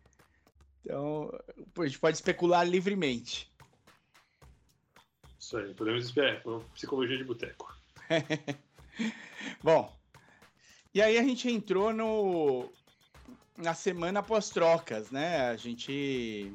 [0.82, 1.32] Então,
[1.78, 3.52] a gente pode especular livremente.
[5.40, 6.42] Isso aí, podemos esperar.
[6.42, 7.76] Foi uma psicologia de boteco.
[9.64, 9.94] Bom,
[10.94, 12.70] e aí a gente entrou no
[13.58, 15.50] na semana após trocas, né?
[15.50, 16.54] A gente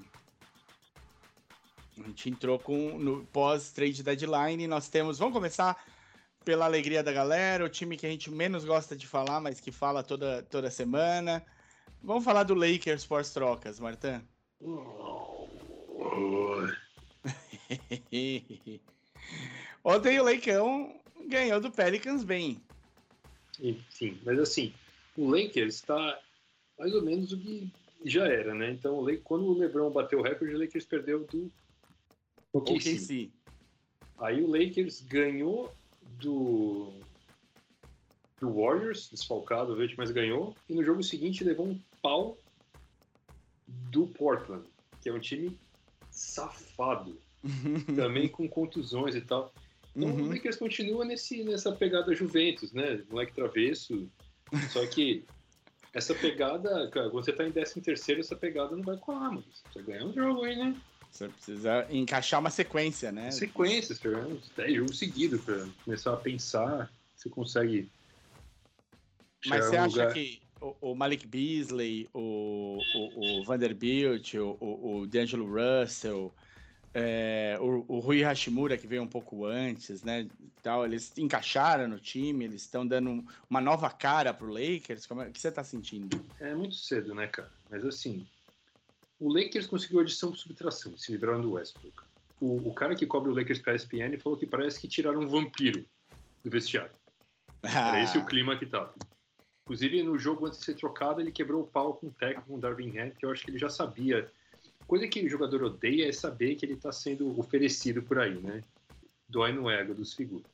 [2.03, 5.77] a gente entrou com no pós trade deadline, nós temos, vamos começar
[6.45, 9.71] pela alegria da galera, o time que a gente menos gosta de falar, mas que
[9.71, 11.45] fala toda toda semana.
[12.03, 14.23] Vamos falar do Lakers pós trocas, Martã.
[19.85, 22.61] Ontem o Leicão ganhou do Pelicans bem.
[23.61, 24.73] Enfim, mas assim,
[25.17, 26.19] o Lakers está
[26.79, 27.71] mais ou menos o que
[28.05, 28.71] já era, né?
[28.71, 31.51] Então, o Lakers, quando o LeBron bateu o recorde, o Lakers perdeu do
[32.59, 33.31] OKC.
[34.19, 35.73] Aí o Lakers ganhou
[36.19, 36.93] do
[38.41, 40.55] do Warriors, desfalcado, veio, mas ganhou.
[40.69, 42.39] E no jogo seguinte levou um pau
[43.67, 44.65] do Portland,
[45.03, 45.59] que é um time
[46.11, 47.21] safado,
[47.97, 49.53] também com contusões e tal.
[49.97, 50.29] Então o Uhum.
[50.29, 53.03] Lakers continua nesse, nessa pegada Juventus, né?
[53.11, 54.09] Moleque travesso.
[54.71, 55.25] Só que
[55.93, 59.45] essa pegada, cara, quando você tá em 13 terceiro, essa pegada não vai colar, mano.
[59.53, 60.81] Você precisa ganhar um jogo aí, né?
[61.11, 63.31] Você precisa encaixar uma sequência, né?
[63.31, 66.91] Sequências, pegar uns 10 jogos seguidos pra começar a pensar.
[67.17, 67.89] Você consegue.
[69.47, 74.57] Mas você num acha lugar- que o, o Malik Beasley, o, o, o Vanderbilt, o,
[74.61, 76.33] o, o D'Angelo Russell,
[76.95, 80.29] é, o, o Rui Hashimura, que veio um pouco antes, né?
[80.63, 85.07] Tal, eles encaixaram no time, eles estão dando um- uma nova cara pro Lakers.
[85.07, 86.21] Como é, o que você tá sentindo?
[86.41, 87.51] É muito cedo, né, cara?
[87.71, 88.27] Mas assim,
[89.19, 92.03] o Lakers conseguiu adição por subtração, se livraram do Westbrook.
[92.41, 95.29] O, o cara que cobre o Lakers pra ESPN falou que parece que tiraram um
[95.29, 95.85] vampiro
[96.45, 96.93] do vestiário.
[97.63, 98.95] Era esse o clima que tava.
[99.65, 102.55] Inclusive, no jogo antes de ser trocado, ele quebrou o pau com o técnico, com
[102.55, 104.31] o Darvin Ham, que eu acho que ele já sabia.
[104.87, 108.63] Coisa que o jogador odeia é saber que ele tá sendo oferecido por aí, né?
[109.29, 110.47] Dói no ego dos figuras.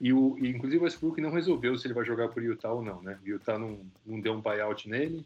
[0.00, 2.82] E, o, e inclusive o Westbrook não resolveu se ele vai jogar por Utah ou
[2.82, 3.18] não, né?
[3.24, 5.24] Utah não, não deu um buyout nele,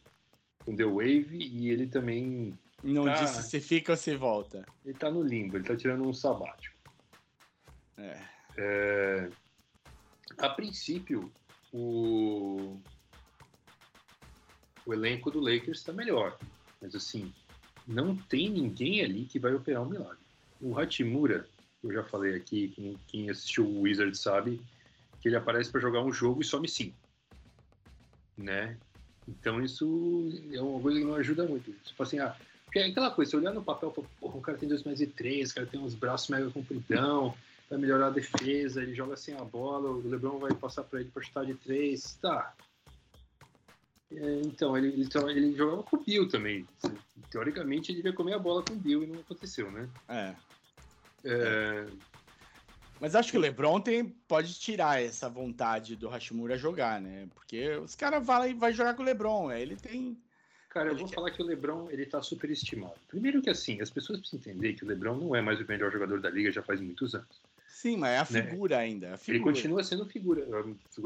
[0.67, 3.15] não deu wave, e ele também Não Tá.
[3.23, 4.65] disse se fica ou se volta.
[4.85, 6.77] ele tá no limbo, ele tá tirando um sabático.
[7.99, 8.19] É.
[8.57, 9.31] É,
[10.39, 11.31] a princípio,
[11.73, 12.81] o,
[14.87, 16.37] o elenco do Lakers está melhor.
[16.81, 17.33] Mas assim,
[17.87, 20.19] não tem ninguém ali que vai operar um milagre.
[20.61, 21.47] O Hachimura,
[21.83, 24.61] eu já falei aqui, quem, quem assistiu o Wizard sabe
[25.21, 26.97] que ele aparece para jogar um jogo e some cinco.
[28.37, 28.79] Né?
[29.31, 31.73] Então isso é uma coisa que não ajuda muito.
[31.97, 34.69] Fala assim, ah, porque é aquela coisa, você olhar no papel, porra, o cara tem
[34.69, 37.35] 2 mais e 3, o cara tem uns braços mega compridão,
[37.69, 41.11] vai melhorar a defesa, ele joga sem a bola, o LeBron vai passar para ele
[41.11, 42.55] para chutar de 3, tá.
[44.13, 46.67] É, então, ele, ele, ele, jogava com o Bill também.
[47.31, 49.89] Teoricamente, ele ia comer a bola com o Bill e não aconteceu, né?
[50.09, 50.35] É.
[51.25, 51.87] É,
[53.01, 57.27] Mas acho que o LeBron tem, pode tirar essa vontade do Hashimura jogar, né?
[57.35, 59.61] Porque os caras vai, vai jogar com o LeBron, né?
[59.61, 60.17] ele tem.
[60.69, 62.95] Cara, eu Ele vou falar que o LeBron, ele tá superestimado.
[63.09, 65.91] Primeiro que assim, as pessoas precisam entender que o LeBron não é mais o melhor
[65.91, 67.41] jogador da liga já faz muitos anos.
[67.67, 68.51] Sim, mas é a Né?
[68.51, 69.07] figura ainda.
[69.07, 69.53] a Ele figura.
[69.53, 70.43] continua sendo figura.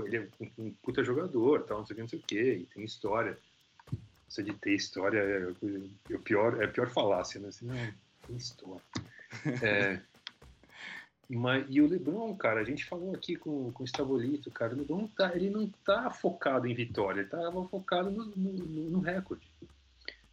[0.06, 2.42] Ele é um, um puta jogador, tal, não sei o que, não sei o que,
[2.42, 3.38] e tem história.
[4.28, 5.54] Isso de ter história é,
[6.10, 7.48] é o pior, é a pior falácia, né?
[7.48, 7.76] Assim, não,
[8.26, 8.82] tem história.
[9.62, 10.00] É,
[11.28, 14.78] mas, e o LeBron, cara, a gente falou aqui com, com o Estabolito, cara, o
[14.78, 18.52] LeBron tá, ele não tá focado em vitória, ele tava focado no, no,
[18.90, 19.46] no- recorde.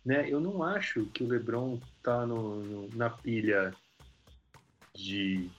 [0.04, 0.30] Né?
[0.30, 3.74] Eu não acho que o LeBron tá no, no- na pilha
[4.96, 5.50] de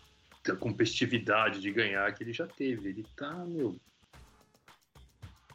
[0.45, 2.89] da competitividade de ganhar que ele já teve.
[2.89, 3.77] Ele tá, meu.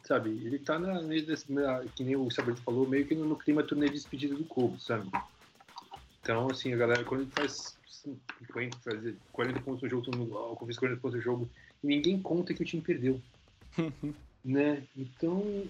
[0.04, 3.62] Sabe, ele tá na, na- que nem o Sabrito falou, meio que no, no clima
[3.62, 5.10] turnê de despedida do Kobe, sabe?
[6.28, 10.34] Então, assim, a galera, quando ele faz 50, faz 40 pontos no jogo, todo mundo,
[10.34, 11.50] ó, o Kobe fez 40 pontos no jogo,
[11.82, 13.18] e ninguém conta que o time perdeu.
[14.44, 14.86] né?
[14.94, 15.64] Então,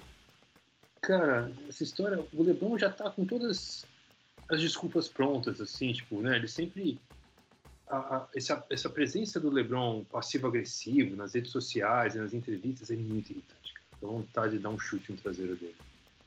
[1.01, 3.87] cara, essa história, o LeBron já tá com todas
[4.51, 6.35] as desculpas prontas, assim, tipo, né?
[6.35, 7.01] Ele sempre
[7.87, 12.97] a- a- essa, essa presença do LeBron passivo-agressivo nas redes sociais e nas entrevistas é
[12.97, 13.75] muito irritante.
[14.03, 15.77] Dá vontade de dar um chute no traseiro dele.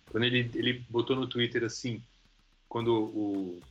[0.10, 2.02] Quando ele, ele botou no Twitter assim,
[2.70, 3.62] quando o,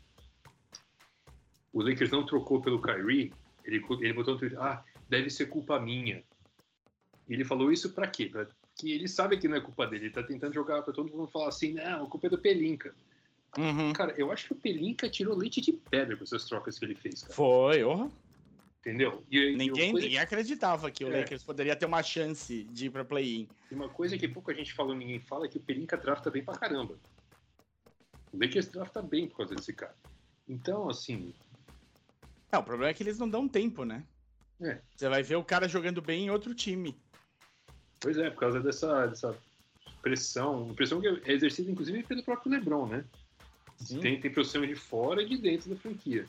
[1.73, 3.33] o Lakers não trocou pelo Kyrie,
[3.65, 6.23] ele, ele botou no Twitter, ah, deve ser culpa minha.
[7.29, 8.27] E ele falou isso pra quê?
[8.27, 10.07] Pra que ele sabe que não é culpa dele.
[10.07, 12.95] Ele tá tentando jogar pra todo mundo falar assim, não, a culpa é do Pelinka.
[13.59, 13.93] Uhum.
[13.93, 16.95] Cara, eu acho que o Pelinka tirou leite de pedra com essas trocas que ele
[16.95, 17.35] fez, cara.
[17.35, 18.11] Foi, orra.
[18.81, 19.23] Entendeu?
[19.31, 21.21] E, Ninguém, coisa- ninguém acreditava que o É.
[21.21, 23.47] Lakers poderia ter uma chance de ir pra play-in.
[23.71, 26.43] E uma coisa que pouca gente falou, ninguém fala, é que o Pelinka drafta bem
[26.43, 26.97] pra caramba.
[28.33, 29.95] O Lakers drafta bem por causa desse cara.
[30.49, 31.35] Então, assim,
[32.53, 34.05] É, o problema é que eles não dão tempo, né?
[34.61, 34.79] É.
[34.95, 36.97] Você vai ver o cara jogando bem em outro time.
[38.01, 39.37] pois é, por causa dessa, dessa
[40.03, 43.05] pressão, pressão que é exercida inclusive pelo próprio LeBron, né?
[43.79, 44.01] Sim.
[44.01, 46.27] Tem, tem pressão de fora e de dentro da franquia.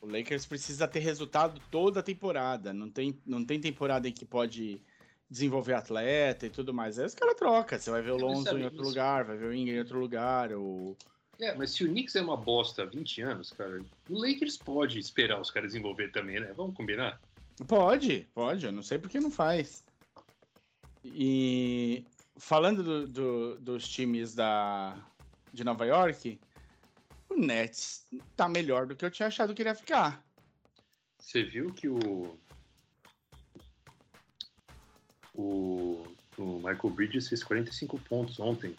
[0.00, 2.72] O Lakers precisa ter resultado toda a temporada.
[2.72, 4.80] Não tem, não tem temporada em que pode
[5.30, 6.98] desenvolver atleta e tudo mais.
[6.98, 7.78] Aí os caras trocam.
[7.78, 9.98] Você vai ver o Lonzo em outro isso- lugar, vai ver o Ingram em outro
[9.98, 10.52] lugar.
[10.52, 10.96] O...
[11.40, 14.98] É, mas se o Knicks é uma bosta há 20 anos, cara, o Lakers pode
[14.98, 16.52] esperar os caras desenvolver também, né?
[16.56, 17.20] Vamos combinar?
[17.66, 18.66] Pode, pode.
[18.66, 19.84] Eu não sei por que não faz.
[21.04, 22.04] E
[22.36, 24.96] falando do- do- dos times da,
[25.52, 26.40] de Nova York,
[27.28, 30.24] o Nets tá melhor do que eu tinha achado que ele ia ficar.
[31.20, 32.36] Você viu que o.
[35.34, 36.04] O,
[36.36, 38.74] o Michael Bridges fez 45 pontos ontem.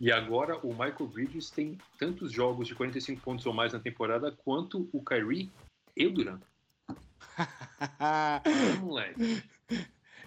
[0.00, 4.32] E agora o Michael Bridges tem tantos jogos de 45 pontos ou mais na temporada
[4.32, 5.50] quanto o Kyrie
[5.96, 6.40] e o Durant.
[8.00, 9.42] É, moleque.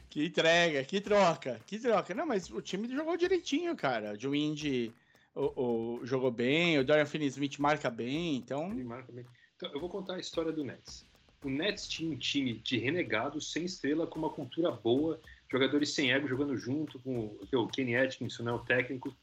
[0.10, 2.14] que entrega, que troca, que troca.
[2.16, 4.14] Não, mas o time jogou direitinho, cara.
[4.14, 4.92] O Joe Indy
[5.36, 8.72] o, o- jogou bem, o Dorian Finney-Smith marca bem, então...
[8.72, 9.26] Ele marca bem.
[9.56, 11.06] Então, eu vou contar a história do Nets.
[11.44, 15.20] O Nets tinha um time de renegados, sem estrela, com uma cultura boa,
[15.52, 19.16] jogadores sem ego jogando junto, com o- o Kenny Atkinson, né, o técnico.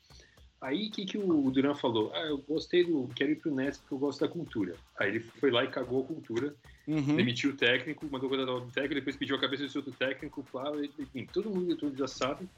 [0.60, 2.12] Aí o que, que o Duran falou?
[2.14, 3.08] Ah, eu gostei do.
[3.16, 4.76] Quero ir pro Nets porque eu gosto da cultura.
[4.98, 6.54] Aí ele foi lá e cagou a cultura,
[6.86, 7.16] Uhum.
[7.16, 10.64] demitiu o técnico, mandou o técnico, depois pediu a cabeça do outro técnico, pá,
[10.98, 12.48] enfim, todo mundo todo já sabe.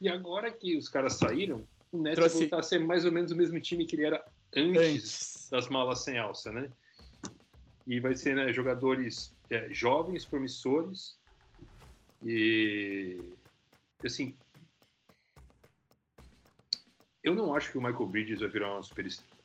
[0.00, 3.10] E agora que os caras saíram, o Nets Trouxe- vai voltar a ser mais ou
[3.12, 5.48] menos o mesmo time que ele era antes Antes.
[5.50, 6.70] das malas sem alça, né?
[7.86, 11.18] E vai ser né, jogadores é, jovens, promissores
[12.22, 13.34] e
[14.04, 14.36] assim,
[17.22, 19.38] eu não acho que o Michael Bridges vai virar uma superestrela.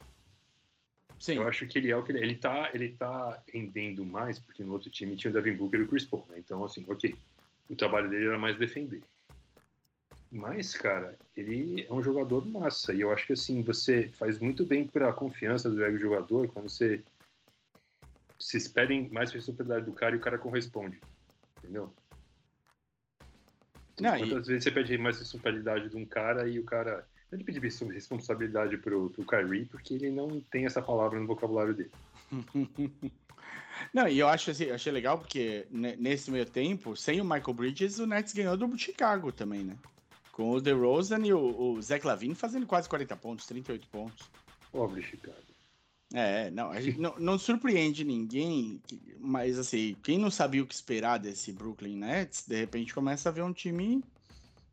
[1.20, 1.36] Sim.
[1.36, 4.64] Eu acho que ele é o que ele, ele tá, ele tá rendendo mais porque
[4.64, 6.38] no outro time tinha o Devin Booker e o Chris Paul, né?
[6.38, 7.16] Então assim, ok,
[7.70, 9.02] o trabalho dele era mais defender.
[10.34, 12.92] Mas, cara, ele é um jogador massa.
[12.92, 16.48] E eu acho que, assim, você faz muito bem para a confiança do ego jogador
[16.48, 17.04] quando você
[18.40, 21.00] se espera em mais responsabilidade do cara e o cara corresponde.
[21.60, 21.94] Entendeu?
[24.02, 27.08] Não, e- Quantas vezes você pede mais responsabilidade de um cara e o cara.
[27.34, 31.92] Ele pedir responsabilidade pro, pro Kyrie, porque ele não tem essa palavra no vocabulário dele.
[33.92, 37.24] Não, e eu acho assim, eu achei legal porque ne- nesse meio tempo, sem o
[37.24, 39.76] Michael Bridges, o Nets ganhou do Chicago também, né?
[40.32, 44.30] Com o DeRozan e o, o Zach Lavine fazendo quase 40 pontos, 38 pontos.
[44.72, 45.38] Pobre Chicago.
[46.14, 48.80] É, não, não, não surpreende ninguém,
[49.20, 53.32] mas assim, quem não sabia o que esperar desse Brooklyn Nets, de repente começa a
[53.32, 54.04] ver um time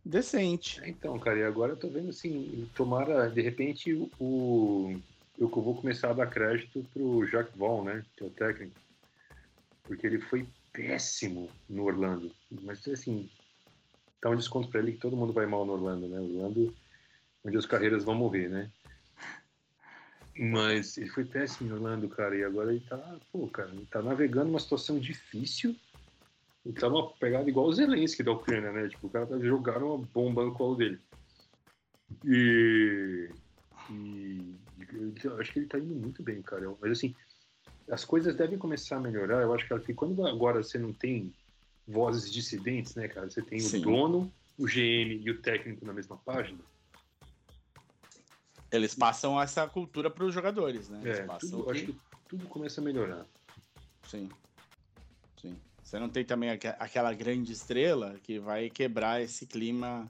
[0.05, 0.81] decente.
[0.83, 4.99] É, Então, cara, e agora eu tô vendo assim, tomara, de repente, o.
[5.39, 8.05] Eu que vou começar a dar crédito pro Jacques Vaughn, né?
[8.15, 8.79] Que é o técnico.
[9.85, 12.31] Porque ele foi péssimo no Orlando.
[12.63, 13.29] Mas assim,
[14.23, 16.21] dá um desconto pra ele que todo mundo vai mal no Orlando, né?
[16.21, 16.75] Orlando,
[17.43, 18.71] onde as carreiras vão morrer, né?
[20.39, 24.01] Mas ele foi péssimo em Orlando, cara, e agora ele tá, pô, cara, ele tá
[24.01, 25.77] navegando uma situação difícil.
[26.65, 28.89] Ele tá numa pegada igual o Zelensky da Ucrânia, né?
[28.89, 31.01] Tipo, o cara tá jogando uma bomba no colo dele.
[32.25, 33.31] E.
[33.91, 34.55] E.
[35.25, 36.75] Eu acho que ele tá indo muito bem, cara.
[36.81, 37.15] Mas assim,
[37.91, 39.43] as coisas devem começar a melhorar.
[39.43, 41.33] Eu acho que que quando agora você não tem
[41.87, 43.29] vozes dissidentes, né, cara?
[43.29, 43.79] Você tem Sim.
[43.79, 46.61] o dono, o GM e o técnico na mesma página.
[48.71, 51.01] Eles passam essa cultura para os jogadores, né?
[51.05, 53.27] É, tudo, que- acho que tudo começa a melhorar.
[54.05, 54.29] Sim.
[55.91, 60.09] Você não tem também aque- aquela grande estrela que vai quebrar esse clima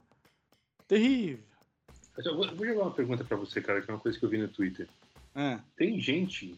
[0.87, 1.43] terrível.
[2.19, 4.29] Eu vou, vou jogar uma pergunta pra você, cara, que é uma coisa que eu
[4.29, 4.87] vi no Twitter.
[5.33, 6.55] Ah, Tem gente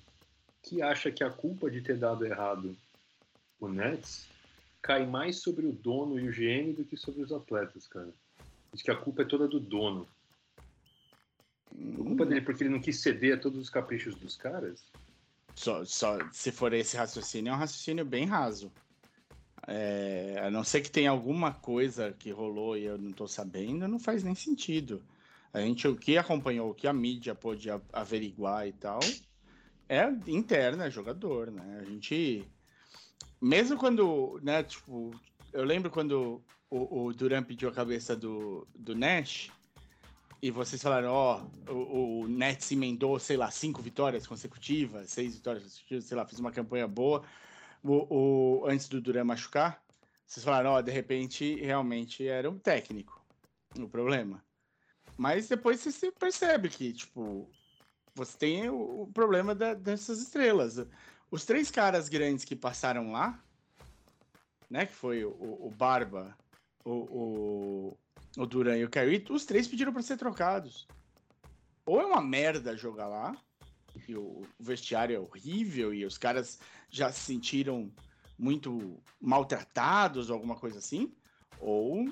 [0.61, 2.75] que acha que a culpa de ter dado errado
[3.61, 4.27] o Nets
[4.81, 8.13] cai mais sobre o dono e o GM do que sobre os atletas, cara.
[8.73, 10.05] Diz que a culpa é toda do dono.
[11.71, 14.83] A culpa dele é porque ele não quis ceder a todos os caprichos dos caras?
[15.55, 18.69] Só, só se for esse raciocínio, é um raciocínio bem raso.
[19.67, 23.87] É, a não ser que tenha alguma coisa que rolou e eu não tô sabendo,
[23.87, 25.01] não faz nem sentido.
[25.53, 28.99] A gente, o que acompanhou, o que a mídia pôde averiguar e tal,
[29.87, 31.79] é interna, é jogador, né?
[31.81, 32.45] A gente.
[33.39, 35.11] Mesmo quando, né, tipo,
[35.51, 39.51] eu lembro quando o, o Duran pediu a cabeça do, do Nash,
[40.41, 45.63] e vocês falaram, ó, o, o Nets emendou, sei lá, cinco vitórias consecutivas, seis vitórias
[45.63, 47.23] consecutivas, sei lá, fez uma campanha boa
[47.83, 49.83] o, o- antes do Duran machucar.
[50.25, 53.21] Vocês falaram, ó, de repente, realmente era um técnico
[53.77, 54.43] o problema.
[55.17, 57.49] Mas depois você se percebe que, tipo,
[58.15, 60.85] você tem o, o problema da- dessas estrelas.
[61.29, 63.43] Os três caras grandes que passaram lá,
[64.69, 66.35] né, que foi o, o Barba,
[66.85, 67.97] o, o,
[68.37, 70.87] o Duran e o Kyrie, os três pediram para ser trocados.
[71.85, 73.35] Ou é uma merda jogar lá,
[74.07, 77.91] e o, vestiário é horrível e os caras já se sentiram
[78.37, 81.13] muito maltratados ou alguma coisa assim,
[81.59, 82.05] ou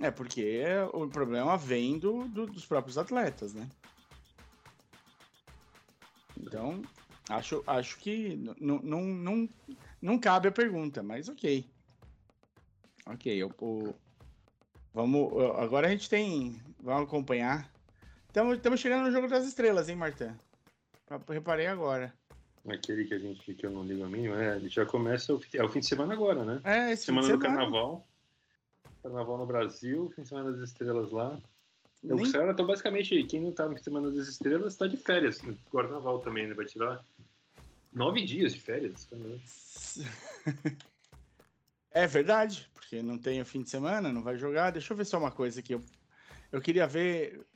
[0.00, 3.68] é porque o problema vem do, do- dos próprios atletas, né?
[6.38, 6.82] Então,
[7.28, 9.48] acho, acho que não, não,
[10.00, 11.68] não cabe a pergunta, mas ok.
[13.06, 13.94] Ok, eu, o-
[14.92, 15.30] vamos.
[15.58, 16.60] Agora a gente tem.
[16.80, 17.70] Vamos acompanhar.
[18.26, 20.38] Estamos chegando no jogo das estrelas, hein, Marta?
[21.28, 22.12] Reparei agora.
[22.66, 25.40] Aquele que a gente que eu não ligo a mínima, é, ele já começa o,
[25.52, 26.60] é o fim de semana agora, né?
[26.64, 28.08] É, esse fim de Semana do carnaval.
[29.02, 31.38] Carnaval no Brasil, fim de semana das estrelas lá.
[32.02, 34.96] Eu, Nem- então basicamente, quem não tá no fim de semana das estrelas tá de
[34.96, 35.42] férias.
[35.42, 36.54] No carnaval também, né?
[36.54, 37.04] Vai tirar
[37.92, 39.04] nove dias de férias.
[39.04, 39.40] também.
[41.96, 44.72] É verdade, porque não tem o fim de semana, não vai jogar.
[44.72, 45.74] Deixa eu ver só uma coisa aqui.
[45.74, 45.80] Eu,
[46.50, 47.46] eu queria ver.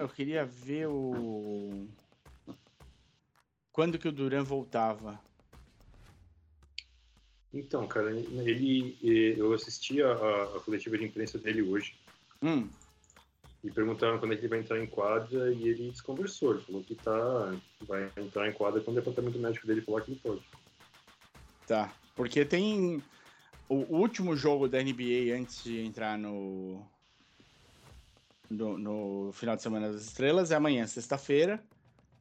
[0.00, 1.86] Eu queria ver o.
[3.72, 5.20] Quando que o Duran voltava?
[7.52, 11.94] Então, cara, ele, eh, eu assisti a, a- a coletiva de imprensa dele hoje
[12.42, 12.70] Hum,
[13.62, 16.54] e perguntaram quando é que ele vai entrar em quadra e ele desconversou.
[16.54, 17.12] Ele falou que tá,
[17.82, 20.42] vai entrar em quadra quando o departamento médico dele falar que ele pode.
[21.66, 21.94] tá.
[22.14, 23.02] Porque tem
[23.68, 26.86] o último jogo da NBA antes de entrar no.
[28.50, 31.62] No, no final de semana das estrelas é amanhã, sexta-feira,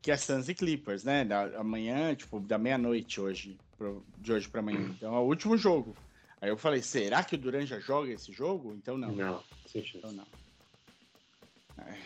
[0.01, 1.25] que é Suns e Clippers, né?
[1.25, 4.79] Da, amanhã, tipo, da meia-noite hoje, pro- de hoje pra amanhã.
[4.95, 5.95] Então é o último jogo.
[6.39, 8.73] Aí eu falei, será que o Duran já joga esse jogo?
[8.73, 9.11] Então não.
[9.11, 9.97] Não, sem chance.
[9.97, 10.25] Então não.
[11.85, 11.97] É.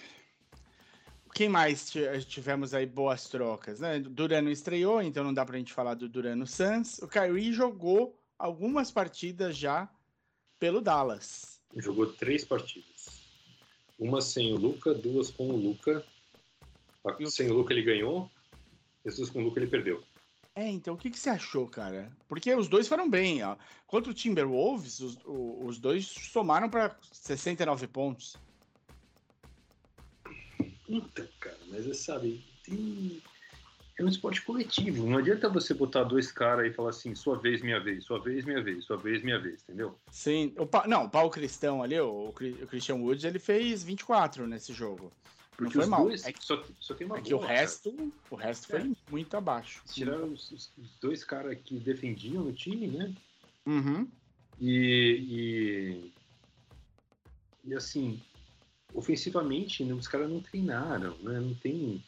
[1.36, 4.00] Quem mais ti- tivemos aí boas trocas, né?
[4.00, 7.00] Duran não estreou, então não dá pra gente falar do Duran no Suns.
[7.00, 9.90] O Kyrie jogou algumas partidas já
[10.60, 11.60] pelo Dallas.
[11.76, 13.23] Jogou três partidas.
[14.04, 16.06] Uma sem o Luca, duas com o Luca.
[17.06, 18.30] A- o- Sem o Luca ele ganhou,
[19.06, 20.04] e as duas com o Luca ele perdeu.
[20.56, 22.12] É, então o que, que você achou, cara?
[22.28, 23.56] Porque os dois foram bem, ó.
[23.88, 28.36] Contra o Timberwolves, os, o- os dois somaram pra 69 pontos.
[30.86, 33.22] Puta, cara, mas é, sabe, tem...
[34.00, 35.08] é um esporte coletivo.
[35.08, 38.44] Não adianta você botar dois caras e falar assim, sua vez, minha vez, sua vez,
[38.46, 39.96] minha vez, sua vez, minha vez, entendeu?
[40.10, 42.34] Sim, o Pa- não, o Paulo Cristão ali, o, o o
[42.68, 45.12] Christian Woods, ele fez 24 nesse jogo.
[45.60, 46.06] Não Porque foi os mal.
[46.06, 47.54] dois É que, só, só tem uma é que o cara.
[47.54, 49.12] resto, o resto foi É.
[49.12, 49.84] muito abaixo.
[49.94, 53.14] Tiraram os, os dois caras que defendiam no time, né?
[53.68, 54.08] Uhum.
[54.60, 56.12] E,
[57.66, 58.20] e, e, assim,
[58.94, 61.40] ofensivamente, né, os caras não treinaram, né?
[61.40, 62.02] Não tem,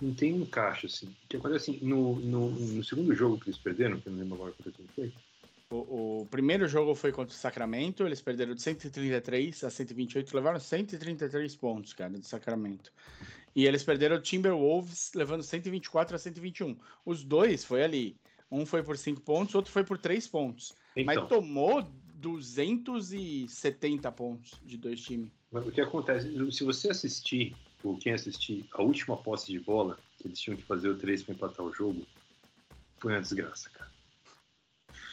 [0.00, 1.14] não tem um caixa, assim.
[1.28, 4.34] Que acontece assim, no, no, no segundo jogo que eles perderam, que eu não lembro
[4.36, 5.12] agora quanto tempo foi,
[5.70, 10.58] O, o primeiro jogo foi contra o Sacramento, eles perderam de 133 a 128, levaram
[10.60, 12.92] 133 pontos, cara, do Sacramento.
[13.54, 16.76] E eles perderam o Timberwolves, levando 124 a 121.
[17.04, 18.16] Os dois foi ali.
[18.50, 20.74] Um foi por 5 pontos, outro foi por 3 pontos.
[20.96, 21.82] então, Mas tomou
[22.14, 25.30] 270 pontos de dois times.
[25.52, 29.98] mas o que acontece, se você assistir, ou quem assistir, a última posse de bola,
[30.18, 32.06] que eles tinham que fazer o 3 para empatar o jogo,
[32.98, 33.90] foi uma desgraça, cara.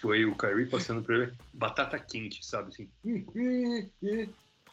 [0.01, 2.69] Foi o Kyrie passando por ele, batata quente, sabe?
[2.69, 2.89] Assim.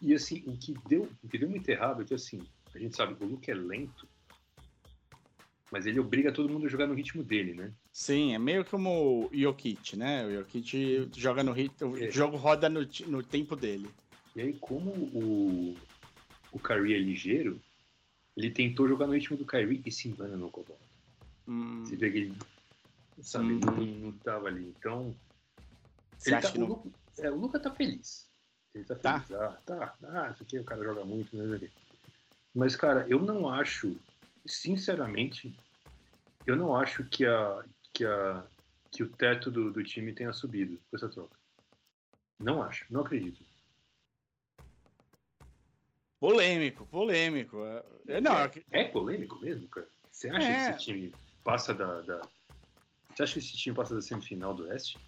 [0.01, 2.43] E assim, o que deu, o que deu muito errado é que assim,
[2.75, 4.09] a gente sabe, o Luke é lento,
[5.71, 7.73] mas ele obriga todo mundo a jogar no ritmo dele, né?
[7.93, 10.27] Sim, é meio como o Jokic, né?
[10.27, 12.11] O Jokic joga no ritmo, o É.
[12.11, 13.89] jogo roda no, no tempo dele.
[14.35, 15.77] E aí, como o,
[16.53, 17.61] o Kyrie é ligeiro,
[18.37, 20.79] ele tentou jogar no ritmo do Kyrie e se engana no Cobol.
[21.47, 22.39] Hum, Você vê que ele,
[23.21, 23.61] sabe, Hum.
[23.61, 24.69] não, não tava ali.
[24.79, 25.15] Então,
[26.19, 26.69] você ele acha tá, que o, não...
[26.69, 28.31] Luca, é, o Luca tá feliz.
[28.75, 29.21] Ele tá Tá.
[29.21, 29.41] feliz.
[29.43, 29.97] Ah, tá.
[30.05, 31.71] Ah, isso aqui o cara joga muito, né?
[32.55, 33.97] Mas, cara, eu não acho,
[34.47, 35.55] sinceramente,
[36.47, 37.65] eu não acho que a
[37.95, 38.47] que a
[38.91, 41.35] que o teto do, do time tenha subido com essa troca.
[42.39, 43.43] Não acho, não acredito.
[46.23, 47.57] Polêmico, polêmico.
[48.07, 49.89] É, Não, é, é é polêmico mesmo, cara?
[50.09, 50.55] Você acha É.
[50.55, 51.13] que esse time
[51.43, 52.21] passa da, da-
[53.13, 55.01] Você acha que esse time passa da semifinal do Oeste?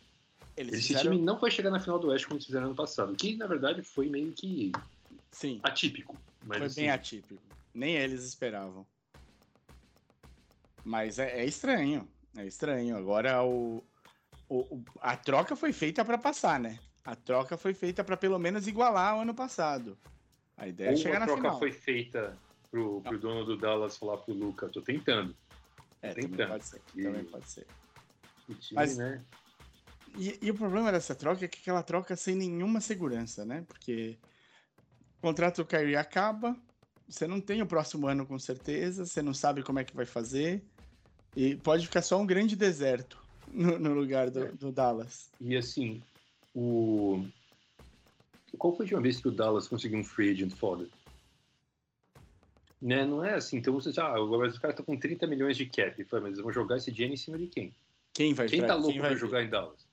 [0.57, 1.13] eles Esse fizeram...
[1.13, 3.47] time não vai chegar na final do Oeste como eles fizeram ano passado, que na
[3.47, 4.73] verdade foi meio que
[5.31, 6.19] Sim, atípico.
[6.45, 7.43] Foi assim, bem atípico.
[7.73, 8.85] Nem eles esperavam.
[10.85, 12.97] Mas é, é estranho, é estranho.
[12.97, 13.85] Agora o,
[14.49, 16.77] o- o- a troca foi feita para passar, né?
[17.05, 19.97] A troca foi feita para pelo menos igualar o ano passado.
[20.57, 21.59] A ideia é ou chegar a na troca final.
[21.59, 22.37] foi feita
[22.71, 25.35] pro, pro dono do Dallas falar pro Luca, tô tentando.
[26.03, 26.31] É, tentando.
[26.37, 26.83] também pode ser.
[26.95, 27.67] E- Também pode ser.
[28.49, 29.25] O time, Mas- né?
[30.17, 33.65] E, e o problema dessa troca é que aquela troca sem nenhuma segurança, né?
[33.67, 34.17] Porque
[35.19, 36.57] o contrato do Kyrie acaba,
[37.09, 40.07] você não tem o próximo ano com certeza, você não sabe como é que vai
[40.07, 40.63] fazer,
[41.35, 44.53] e pode ficar só um grande deserto no, no lugar do, É.
[44.53, 45.31] do Dallas.
[45.41, 46.01] E assim,
[46.55, 47.27] o.
[48.57, 50.89] Qual foi a última vez que o Dallas conseguiu um free agent foda?
[52.81, 53.05] Né?
[53.05, 54.07] Não é assim, então você já.
[54.07, 56.07] Ah, agora os caras estão com 30 milhões de cap.
[56.13, 57.75] Mas eles vão jogar esse dinheiro em cima de quem?
[58.13, 59.87] Quem vai Quem tá louco quem pra jogar em Dallas?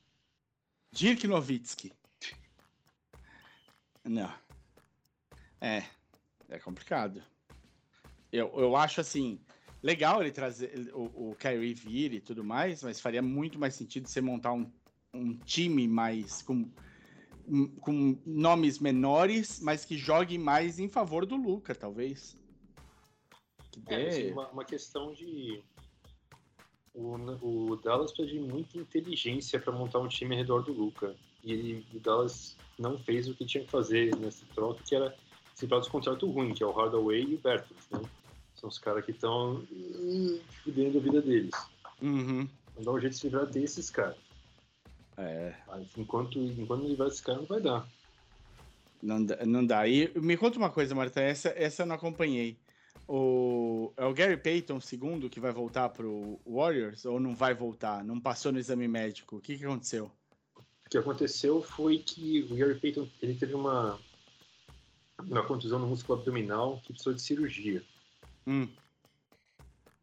[0.91, 1.93] Dirk Nowitzki.
[4.03, 4.31] Não.
[5.59, 5.83] É,
[6.49, 7.23] é complicado.
[8.31, 9.39] Eu, eu acho assim,
[9.81, 14.07] legal ele trazer o, o Kyrie vir e tudo mais, mas faria muito mais sentido
[14.07, 14.71] você montar um,
[15.13, 16.69] um time mais com,
[17.81, 22.37] com nomes menores, mas que jogue mais em favor do Luca, talvez.
[23.71, 25.61] Que É, assim, uma, uma questão de.
[26.93, 27.15] O,
[27.71, 31.15] o Dallas precisa de muita inteligência para montar um time ao redor do Luca.
[31.43, 35.15] E ele- o Dallas não fez o que tinha que fazer nessa troca, que era
[35.55, 38.01] se livrar dos contratos ruins, que é o Hardaway e o Bertels, né?
[38.55, 39.65] São os caras que estão
[40.63, 41.55] fudendo a vida deles.
[42.01, 42.47] Uhum.
[42.75, 44.17] Não dá um jeito de se livrar desses caras.
[45.21, 47.87] É, Mas enquanto, enquanto não livrar desses caras, não vai dar.
[49.01, 49.87] Não dá, não dá.
[49.87, 52.57] E me conta uma coisa, Marta, essa, essa eu não acompanhei.
[53.07, 58.03] O, é o Gary Payton segundo que vai voltar pro Warriors ou não vai voltar?
[58.03, 59.37] Não passou no exame médico?
[59.37, 60.11] O que, que aconteceu?
[60.85, 63.99] O que aconteceu foi que o Gary Payton ele teve uma,
[65.19, 67.83] uma contusão no músculo abdominal que precisou de cirurgia.
[68.47, 68.67] Hum,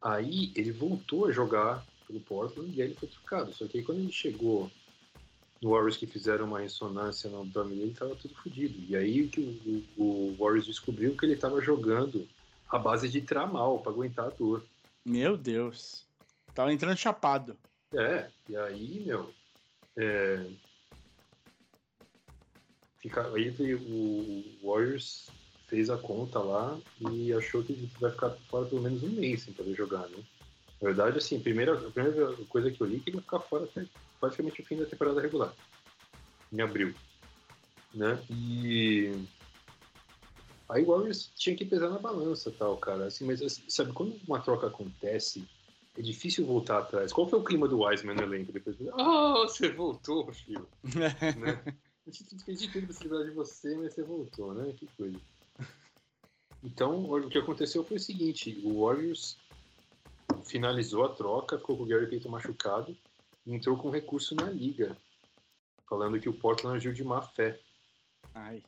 [0.01, 3.53] Aí ele voltou a jogar pelo Portland e aí ele foi trocado.
[3.53, 4.71] Só que aí quando ele chegou
[5.63, 8.79] Warriors que fizeram uma ressonância no abdômen dele, ele tava tudo fodido.
[8.89, 12.29] E aí que o, o, o Warriors descobriu que ele tava jogando
[12.69, 14.65] à base de tramal para aguentar a dor.
[15.05, 16.07] meu Deus.
[16.55, 17.57] Tava entrando chapado.
[17.95, 19.33] É, e aí, meu.
[19.97, 20.47] É,
[23.01, 25.31] fica, aí o Warriors
[25.69, 29.53] fez a conta lá e achou que vai ficar fora pelo menos um mês sem
[29.53, 30.19] poder jogar, né?
[30.81, 33.25] Na verdade, assim, a primeira, a primeira coisa que eu li é que ele vai
[33.25, 33.85] ficar fora até
[34.21, 35.53] praticamente o fim da temporada regular.
[36.53, 36.95] Em abril.
[37.95, 38.23] Né?
[38.31, 39.13] E.
[40.69, 43.07] Aí o Warriors tinha que pesar na balança, tal, cara.
[43.07, 45.49] Assim, mas assim, sabe, quando uma troca acontece,
[45.97, 47.13] é difícil voltar atrás.
[47.13, 48.77] Qual foi o clima do Wiseman no elenco depois?
[48.93, 50.69] Ah, você voltou, filho.
[50.85, 51.75] né?
[52.07, 54.73] A gente fez de tudo pra se livrar de você, mas você voltou, né?
[54.77, 55.19] Que coisa.
[56.63, 59.37] Então, o que aconteceu foi o seguinte: o Warriors
[60.45, 62.97] finalizou a troca, ficou com o Gary Payton machucado
[63.55, 64.97] entrou com recurso na liga,
[65.89, 67.59] falando que o Portland agiu de má fé.
[68.35, 68.63] Ai.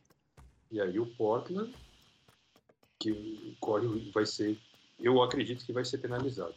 [0.70, 1.74] E aí o Portland,
[2.98, 4.58] que corre, vai ser,
[4.98, 6.54] eu acredito que vai ser penalizado.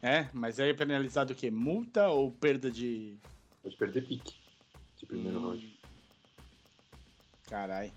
[0.00, 1.50] É, mas aí é penalizado o quê?
[1.50, 3.18] Multa ou perda de.
[3.62, 4.34] Pode perder pique
[4.96, 5.42] de primeiro Hum.
[5.48, 5.78] round.
[7.48, 7.92] Carai.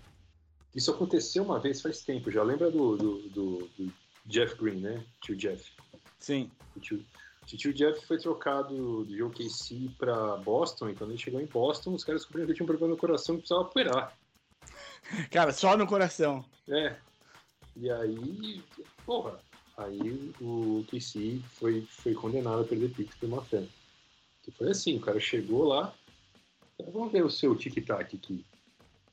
[0.74, 3.92] Isso aconteceu uma vez faz tempo, já lembra do, do, do- do
[4.26, 5.04] Jeff Green, né?
[5.20, 5.70] Tio Jeff.
[6.18, 6.50] Sim.
[6.74, 7.04] O tio,
[7.46, 12.04] tio Jeff foi trocado de OKC para Boston, e quando ele chegou em Boston, os
[12.04, 14.16] caras descobriram que ele tinha um problema no coração que precisava operar.
[15.30, 16.44] Cara, só no coração.
[16.68, 16.96] É.
[17.76, 18.62] E aí,
[19.04, 19.38] porra,
[19.76, 23.64] aí o OKC foi, foi condenado a perder pique por má fé.
[24.42, 25.94] Que foi assim, o cara chegou lá,
[26.92, 28.44] vamos ver o seu tic-tac aqui.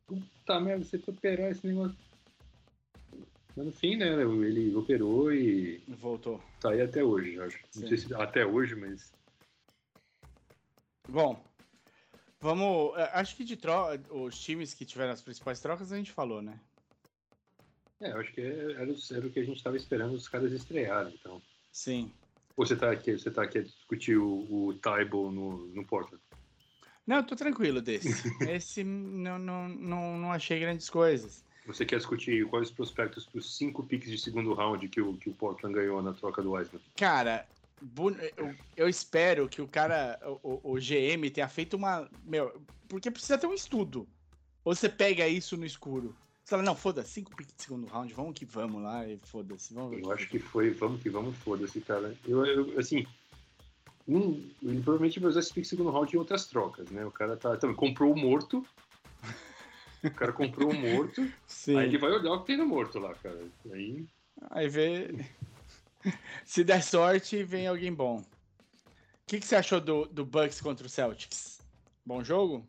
[0.07, 1.95] Puta merda, você foi operar esse negócio.
[3.55, 6.39] Mas no fim, né, ele operou e Voltou.
[6.61, 7.59] tá aí até hoje, eu acho.
[7.75, 9.13] Não sei se até hoje, mas
[11.07, 11.43] Bom,
[12.41, 12.97] vamos.
[12.97, 16.41] é, Acho que de troca, os times que tiveram as principais trocas a gente falou,
[16.41, 16.59] né?
[18.01, 20.53] É, eu acho que era, o- era o que a gente estava esperando os caras
[20.53, 21.41] estrearem, então.
[21.71, 22.13] Sim.
[22.55, 26.23] Ou você tá aqui, você tá aqui a discutir o, o Tybo no, no Portland?
[27.05, 28.27] Não, eu tô tranquilo desse.
[28.49, 31.43] Esse não, não, não, não achei grandes coisas.
[31.69, 35.13] Você quer discutir quais os prospectos para os cinco picks de segundo round que o,
[35.13, 36.81] que o Portland ganhou na troca do Wiseman?
[36.97, 37.45] Cara,
[38.35, 42.09] eu, eu espero que o cara, o, o- GM, tenha feito uma.
[42.23, 44.07] Meu, porque precisa ter um estudo.
[44.65, 46.15] Ou você pega isso no escuro.
[46.43, 49.71] Você fala, não, foda-se, cinco piques de segundo round, vamos que vamos lá e foda-se.
[49.71, 52.17] Vamos ver Eu acho que foi, vamos que vamos, foda-se, cara.
[52.27, 53.05] Eu, eu, assim,
[54.07, 54.31] um,
[54.63, 57.05] ele provavelmente vai usar esse pick de segundo round em outras trocas, né?
[57.05, 58.65] O cara tá, também comprou o morto.
[60.03, 61.77] O cara comprou o morto, Sim.
[61.77, 63.37] aí ele vai olhar o que tem no morto lá, cara.
[63.71, 64.05] Aí,
[64.49, 65.07] Aí vê.
[66.45, 68.19] Se der sorte, vem alguém bom.
[68.21, 68.25] O
[69.27, 71.59] que, que você achou do, do Bucks contra o Celtics?
[72.05, 72.65] Bom jogo?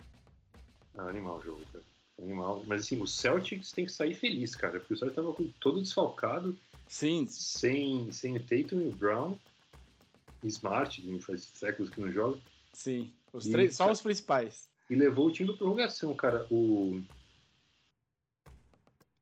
[0.97, 1.85] ah, animal o jogo, cara.
[2.21, 2.65] Animal.
[2.67, 6.59] Mas assim, o Celtics tem que sair feliz, cara, porque o Celtics tava todo desfalcado,
[6.87, 9.39] Sim, sem, sem o Tatum e o Brown,
[10.45, 12.39] Smart, que faz séculos que não joga,
[12.73, 13.13] sim.
[13.33, 14.69] Os E- três, só os principais.
[14.91, 16.47] e levou o time pra prorrogação, cara.
[16.51, 17.01] O,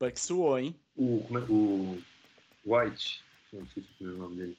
[0.01, 0.75] Bucks suou, hein?
[0.97, 2.03] o, como é- o
[2.65, 3.23] White,
[3.53, 4.57] não sei se é o nome dele,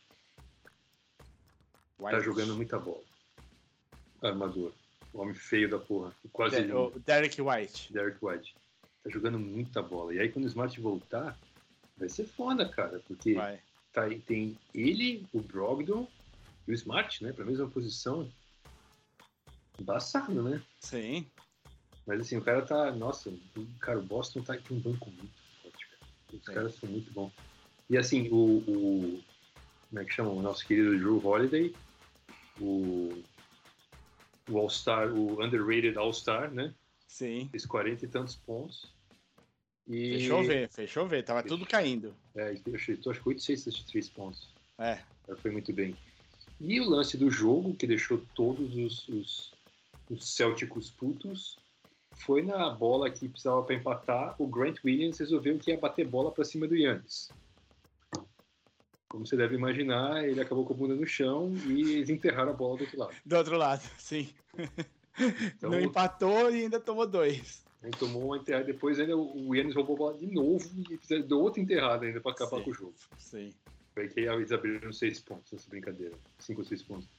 [1.98, 2.22] tá White.
[2.26, 3.04] jogando muita bola.
[4.22, 4.74] Armador.
[5.14, 6.14] O homem feio da porra.
[6.32, 7.92] Quase o Derek White.
[7.92, 8.54] Derek White.
[9.04, 10.14] Tá jogando muita bola.
[10.14, 11.38] E aí quando o Smart voltar,
[11.98, 13.02] vai ser foda, cara.
[13.08, 13.60] Porque Vai.
[13.94, 16.08] tá, tem ele, o Brogdon
[16.68, 17.32] e o Smart, né?
[17.32, 18.30] Pra mesma posição.
[19.80, 20.62] Embaçado, né?
[20.82, 21.26] Sim.
[22.10, 22.92] Mas assim, o cara tá.
[22.92, 23.32] Nossa,
[23.80, 25.32] cara, o Boston tá aqui um banco muito
[25.62, 26.12] forte, cara.
[26.34, 26.54] Os Sim.
[26.54, 27.32] caras são muito bons.
[27.88, 29.24] E assim, o, o.
[29.88, 30.32] Como é que chama?
[30.32, 31.72] O nosso querido Drew Holiday,
[32.60, 33.22] o.
[34.50, 36.74] O All-Star, o underrated All-Star, né?
[37.08, 37.48] Sim.
[37.52, 38.92] Fez 40 e tantos pontos.
[39.88, 41.24] E, Fechou ver, fechou ver.
[41.24, 42.16] Tava tudo caindo.
[42.36, 44.50] É, acho que 8 cestas de 3 pontos.
[44.80, 44.98] É.
[45.44, 45.96] Foi muito bem.
[46.60, 49.54] E o lance do jogo, que deixou todos os, os,
[50.10, 51.60] os Celticos putos,
[52.20, 54.36] foi na bola que precisava para empatar.
[54.40, 57.30] O Grant Williams resolveu que ia bater bola para cima do Yannis.
[59.08, 62.54] Como você deve imaginar, ele acabou com a bunda no chão e eles enterraram a
[62.54, 63.16] bola do outro lado.
[63.26, 64.30] Do outro lado, sim.
[65.56, 67.66] Então, Não empatou e ainda tomou dois.
[67.84, 68.66] ele tomou uma enterrada.
[68.66, 72.22] Depois ainda o Yannis roubou a bola de novo e fizeram deu outra enterrada ainda
[72.22, 72.64] para acabar Sim.
[72.64, 72.94] com o jogo.
[73.18, 73.54] Sim.
[73.94, 76.16] Foi que eles abriram seis pontos nessa brincadeira.
[76.38, 77.10] Cinco ou seis pontos.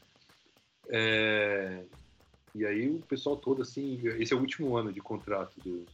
[0.89, 1.85] É,
[2.55, 5.85] E aí o pessoal todo, assim, esse é o último ano de contrato do,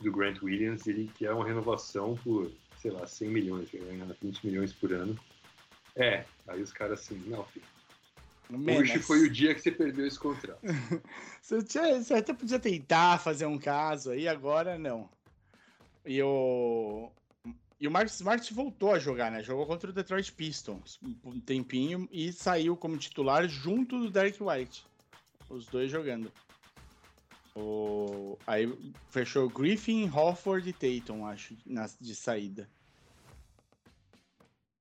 [0.00, 4.16] do Grant Williams, ele quer uma renovação por, sei lá, 100 milhões, ele vai ganhar
[4.20, 5.18] 20 milhões por ano.
[5.94, 7.66] É, aí os caras assim, não, filho,
[8.50, 9.06] hoje Menos.
[9.06, 10.60] foi o dia que você perdeu esse contrato.
[11.40, 15.08] Você, tinha- você até podia tentar fazer um caso aí, agora não.
[16.04, 17.10] E o.
[17.80, 19.42] E o Marcus Smart voltou a jogar, né?
[19.42, 24.84] Jogou contra o Detroit Pistons um tempinho e saiu como titular junto do Derek White.
[25.48, 26.32] Os dois jogando.
[27.54, 28.36] O...
[28.46, 28.72] Aí
[29.10, 31.88] fechou Griffin, Hofford e Tatum, acho, na...
[32.00, 32.68] de saída.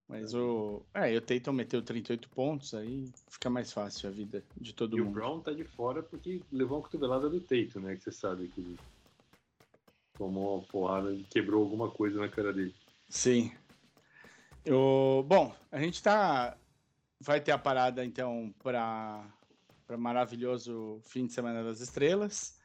[0.07, 0.81] Mas o.
[0.93, 4.97] É, e o Tatum meteu 38 pontos, aí fica mais fácil a vida de todo
[4.97, 5.13] E o mundo.
[5.13, 7.95] Brown tá de fora porque levou uma cotovelada do Tatum, né?
[7.95, 8.79] Que você sabe que ele
[10.17, 12.73] tomou uma porrada e quebrou alguma coisa na cara dele.
[13.09, 13.51] Sim.
[14.67, 15.23] O...
[15.23, 16.57] Bom, a gente tá.
[17.19, 19.25] Vai ter a parada então para
[19.87, 22.57] para maravilhoso fim de semana das estrelas.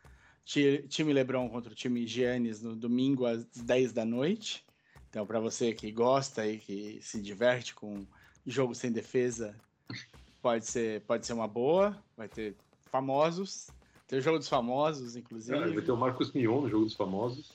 [0.44, 4.66] Ti- Time LeBron contra o time Giannis no domingo às 10 da noite.
[5.08, 8.04] Então, para você que gosta e que se diverte com
[8.44, 9.54] jogo sem defesa,
[10.40, 12.02] pode ser, pode ser uma boa.
[12.16, 12.56] Vai ter
[12.90, 13.68] famosos.
[14.08, 15.56] Tem o jogo dos famosos, inclusive.
[15.56, 17.52] Cara, vai ter o Marcos Mion no jogo dos famosos.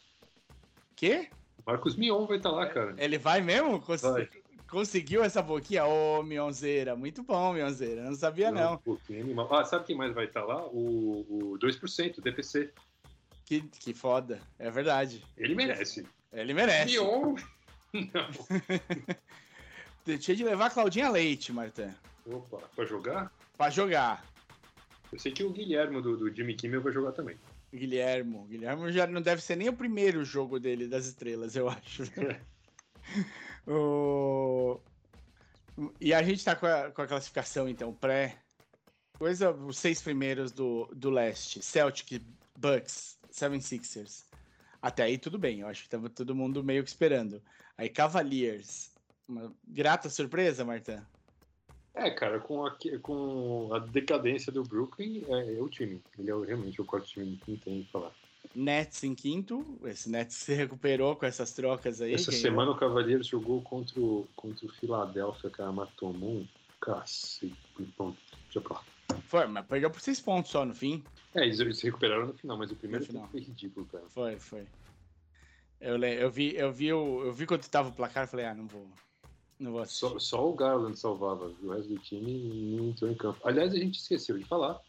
[0.95, 1.29] Quê?
[1.67, 2.95] Marcos Mion vai estar lá, cara.
[2.97, 3.81] Ele vai mesmo?
[3.81, 4.29] Cons- Vai.
[4.69, 5.85] Conseguiu essa boquinha?
[5.85, 6.95] Ô, Mionzeira.
[6.95, 8.03] Muito bom, Mionzeira.
[8.03, 8.81] Não sabia, não.
[9.09, 9.53] Animal.
[9.53, 10.65] Ah, sabe quem mais vai estar lá?
[10.67, 12.71] O, o 2%, o DPC.
[13.45, 14.39] Que, que foda.
[14.59, 15.23] É verdade.
[15.37, 16.05] Ele merece.
[16.33, 16.91] Ele merece.
[16.93, 17.35] Mion?
[17.97, 18.29] Não.
[20.17, 21.89] Tinha de levar a Claudinha Leite, Martin.
[22.25, 23.31] Opa, pra jogar?
[23.57, 24.25] Pra jogar.
[25.11, 27.37] Eu sei que o Guilherme do, do Jimmy Kimmel vai jogar também.
[27.77, 28.45] Guilhermo.
[28.47, 32.03] Guilhermo já não deve ser nem o primeiro jogo dele das estrelas, eu acho.
[33.65, 34.79] O-
[35.99, 38.37] E a gente tá com a, com a classificação, então, pré.
[39.17, 42.21] Coisa, os seis primeiros do, do leste: Celtic,
[42.57, 44.25] Bucks, Seven Sixers.
[44.81, 47.41] Até aí tudo bem, eu acho que tava todo mundo meio que esperando.
[47.77, 48.91] Aí Cavaliers.
[49.27, 51.05] Uma grata surpresa, Marta?
[51.97, 55.99] É, cara, com a, com a decadência do Brooklyn, é, é o time.
[56.17, 58.11] Ele é realmente o quarto time que não tem o que falar.
[58.53, 59.65] Nets em quinto.
[59.83, 62.13] Esse Nets se recuperou com essas trocas aí.
[62.13, 66.47] Essa semana o Cavaliers jogou contra o, contra o Philadelphia, cara, mas tomou um
[66.79, 67.53] cacete.
[67.97, 68.81] Bom, deixa pra.
[69.23, 71.03] Foi, mas perdeu por seis pontos só no fim.
[71.33, 73.27] É, eles, eles se recuperaram no final, mas o primeiro final.
[73.27, 74.03] foi ridículo, cara.
[74.09, 74.67] Foi, foi.
[75.79, 78.53] Eu, eu vi, eu vi, o, eu vi quando tava o placar e falei, ah,
[78.53, 78.87] não vou.
[79.59, 80.01] Não vou assistir.
[80.01, 82.43] Só, só o Garland salvava, o resto do time
[82.77, 83.39] não entrou em campo.
[83.43, 84.79] Aliás, a gente esqueceu de falar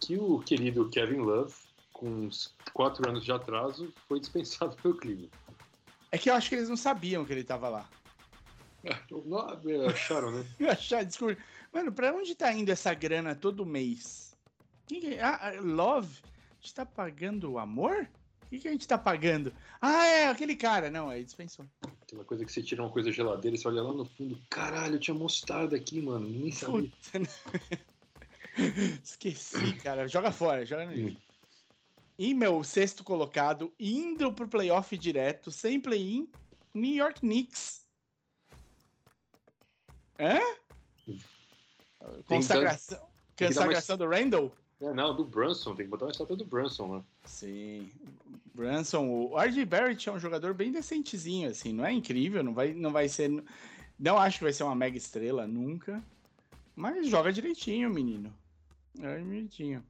[0.00, 1.54] que o querido Kevin Love,
[1.92, 5.30] com uns quatro anos de atraso, foi dispensado pelo Cleveland.
[6.12, 7.88] É que eu acho que eles não sabiam que ele tava lá.
[9.10, 10.46] Não, acharam, né?
[10.60, 11.36] Eu achava, desculpa.
[11.72, 14.36] Mano, pra onde tá indo essa grana todo mês?
[14.86, 16.20] Quem que- ah, ah, Love?
[16.24, 18.08] A gente tá pagando o amor?
[18.44, 19.52] O que, que a gente tá pagando?
[19.82, 20.88] Ah, é, aquele cara.
[20.88, 21.66] Não, aí dispensou.
[22.06, 24.98] Aquela coisa que você tira uma coisa geladeira e você olha lá no fundo, caralho,
[24.98, 26.90] tinha mostarda aqui, mano, nem sabia.
[29.02, 30.06] Esqueci, cara.
[30.06, 31.20] Joga fora, joga no lixo.
[32.16, 36.30] E meu sexto colocado, indo pro playoff direto, sem play-in,
[36.72, 37.84] New York Knicks.
[40.18, 40.38] Hã?
[42.26, 44.56] Consagração, consagração do Randall?
[44.80, 47.04] É, não, do Brunson, tem que botar uma estátua do Brunson lá.
[47.24, 47.90] Sim.
[48.54, 52.74] Brunson, o RJ Barrett é um jogador bem decentezinho, assim, não é incrível, não vai,
[52.74, 53.30] não vai ser.
[53.98, 56.02] Não acho que vai ser uma mega estrela nunca,
[56.74, 58.32] mas joga direitinho, menino.
[59.00, 59.82] É direitinho.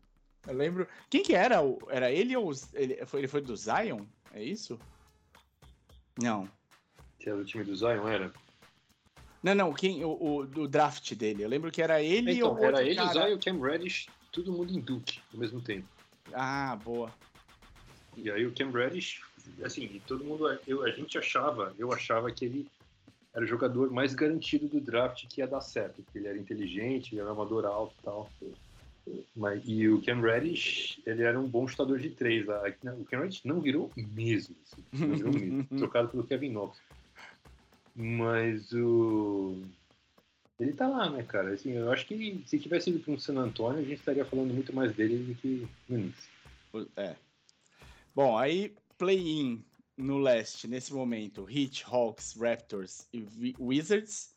[0.47, 0.87] Eu lembro.
[1.11, 1.61] Quem que era?
[1.63, 4.05] o- Era ele ou ele foi, ele foi do Zion?
[4.33, 4.79] É isso?
[6.21, 6.49] Não.
[7.19, 8.33] Que era do time do Zion, era?
[9.43, 11.43] Não, não, quem, o, o do draft dele.
[11.43, 13.27] Eu lembro que era ele Então, ou era ele, o cara.
[13.29, 14.07] Zion, o Cam Reddish,
[14.37, 15.87] todo mundo em Duke ao mesmo tempo.
[16.35, 17.11] Ah, boa.
[18.17, 19.21] E aí o Cam Reddish,
[19.65, 22.67] assim, todo mundo, eu, a gente achava, eu achava que ele
[23.35, 27.13] era o jogador mais garantido do draft que ia dar certo, porque ele era inteligente,
[27.13, 28.31] ele era um amador alto e tal.
[29.35, 32.49] Mas, e o Cam Reddish, ele era um bom chutador de três.
[32.49, 32.63] A-
[32.99, 36.79] O Cam Reddish não virou mesmo, assim, não virou mesmo, trocado pelo Kevin Knox.
[37.95, 39.63] Mas o...
[40.59, 41.53] Ele tá lá, né, cara?
[41.53, 44.55] Assim, eu acho que se tivesse ido para um San Antonio, a gente estaria falando
[44.55, 46.29] muito mais dele do que no Knicks.
[46.97, 47.17] É.
[48.15, 49.63] Bom, aí play-in
[49.97, 54.33] no leste, nesse momento, Heat, Hawks, Raptors e Wizards.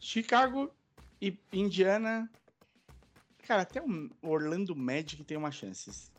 [0.00, 0.72] Chicago
[1.20, 2.30] e Indiana.
[3.46, 6.10] Cara, até o Orlando Magic tem uma chance.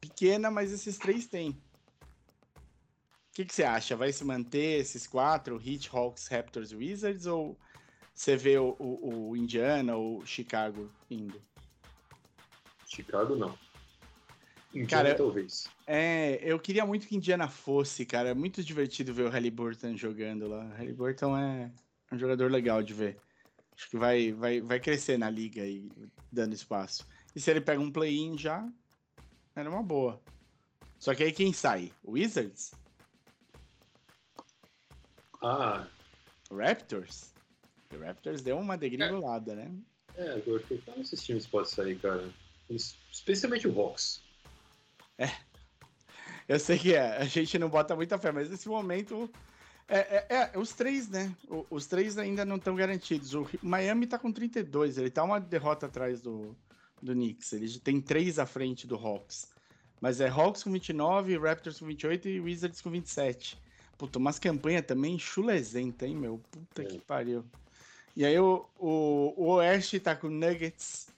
[0.00, 1.50] Pequena, mas esses três têm.
[1.50, 1.56] O
[3.34, 3.96] que, que você acha?
[3.96, 5.60] Vai se manter esses quatro?
[5.60, 7.26] Heat, Hawks, Raptors e Wizards?
[7.26, 7.58] Ou
[8.14, 11.42] você vê o, o, o Indiana ou Chicago indo?
[12.86, 13.58] Chicago, não.
[14.72, 15.68] Indiana, Cara, talvez.
[15.86, 18.30] É, eu queria muito que Indiana fosse, cara.
[18.30, 20.64] É muito divertido ver o Halliburton jogando lá.
[20.64, 21.70] O Halliburton é
[22.12, 23.18] um jogador legal de ver.
[23.76, 25.90] Acho que vai, vai, vai crescer na liga aí,
[26.30, 27.06] dando espaço.
[27.34, 28.68] E se ele pega um play-in já,
[29.54, 30.20] era uma boa.
[30.98, 31.92] Só que aí quem sai?
[32.04, 32.72] Wizards?
[35.42, 35.86] Ah,
[36.50, 37.33] O
[37.96, 39.70] O Raptors deu uma degringolada, né?
[40.16, 42.28] é, eu acho que qual desses times pode sair, cara?
[42.70, 44.22] Es- Especialmente o Hawks.
[46.48, 49.30] Eu sei que é, a gente não bota muita fé, mas nesse momento
[49.86, 51.34] É, é, é, os três, né?
[51.48, 53.34] O- Os três ainda não estão garantidos.
[53.34, 56.56] O Miami tá com 32, ele tá uma derrota atrás do,
[57.02, 57.52] do Knicks.
[57.52, 59.52] Ele tem três à frente do Hawks.
[60.00, 63.58] Mas é Hawks com 29, Raptors com 28 e Wizards com 27.
[63.98, 66.38] Puta, umas campanhas também chulezenta, hein, meu?
[66.50, 66.86] Puta É.
[66.86, 67.44] que pariu.
[68.16, 71.08] E aí o, o, o Oeste tá com Nuggets,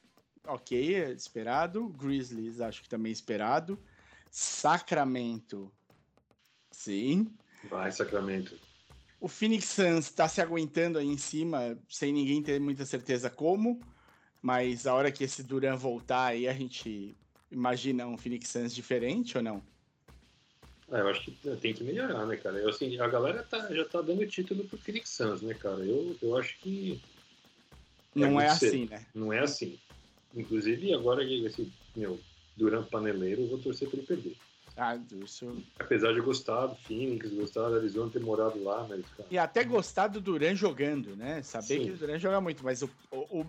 [0.47, 1.89] ok, esperado.
[1.89, 3.79] Grizzlies, acho que também esperado.
[4.31, 5.71] Sacramento,
[6.71, 7.31] sim.
[7.69, 8.59] Vai, Sacramento.
[9.21, 13.81] O Phoenix Suns tá se aguentando aí em cima, sem ninguém ter muita certeza como.
[14.43, 17.17] Mas a hora que esse Duran voltar aí, a gente
[17.51, 19.63] imagina um Phoenix Suns diferente ou não?
[20.91, 22.59] Ah, eu acho que tem que melhorar, né, cara?
[22.59, 25.85] Eu, assim, a galera tá- já tá dando título pro Phoenix Suns, né, cara?
[25.85, 27.01] Eu, eu acho que
[28.15, 28.69] Não é, cedo.
[28.69, 29.07] assim, né?
[29.15, 29.79] não é assim.
[30.35, 32.21] Inclusive, agora esse, meu,
[32.57, 34.37] Durant paneleiro, eu vou torcer pra ele perder.
[34.77, 35.65] Ah, isso...
[35.79, 39.65] Apesar de gostar do Phoenix, gostar da Arizona, ter morado lá, mas, cara, E até
[39.65, 41.43] gostar do Duran jogando, né?
[41.43, 41.85] Saber Sim.
[41.87, 43.43] que o Duran joga muito, mas o, o,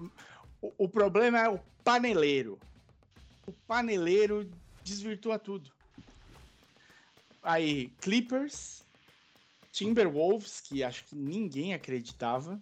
[0.62, 2.58] o, o problema é o paneleiro.
[3.46, 4.50] O paneleiro
[4.84, 5.77] desvirtua tudo.
[7.42, 8.84] Aí, Clippers,
[9.72, 12.60] Timberwolves, que acho que ninguém acreditava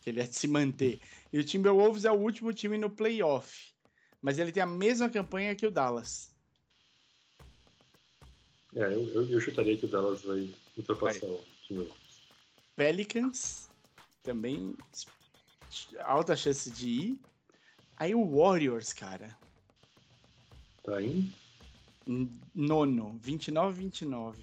[0.00, 1.00] que ele ia se manter.
[1.32, 3.72] E o Timberwolves é o último time no playoff.
[4.20, 6.30] Mas ele tem a mesma campanha que o Dallas.
[8.74, 12.04] é, eu, eu, eu chutaria que o Dallas vai ultrapassar o Timberwolves.
[12.76, 13.70] Pelicans,
[14.22, 14.76] também
[16.00, 17.20] alta chance de ir.
[17.96, 19.36] Aí o Warriors, cara,
[20.84, 21.32] Tá aí?
[22.54, 24.36] Nono, 29-29.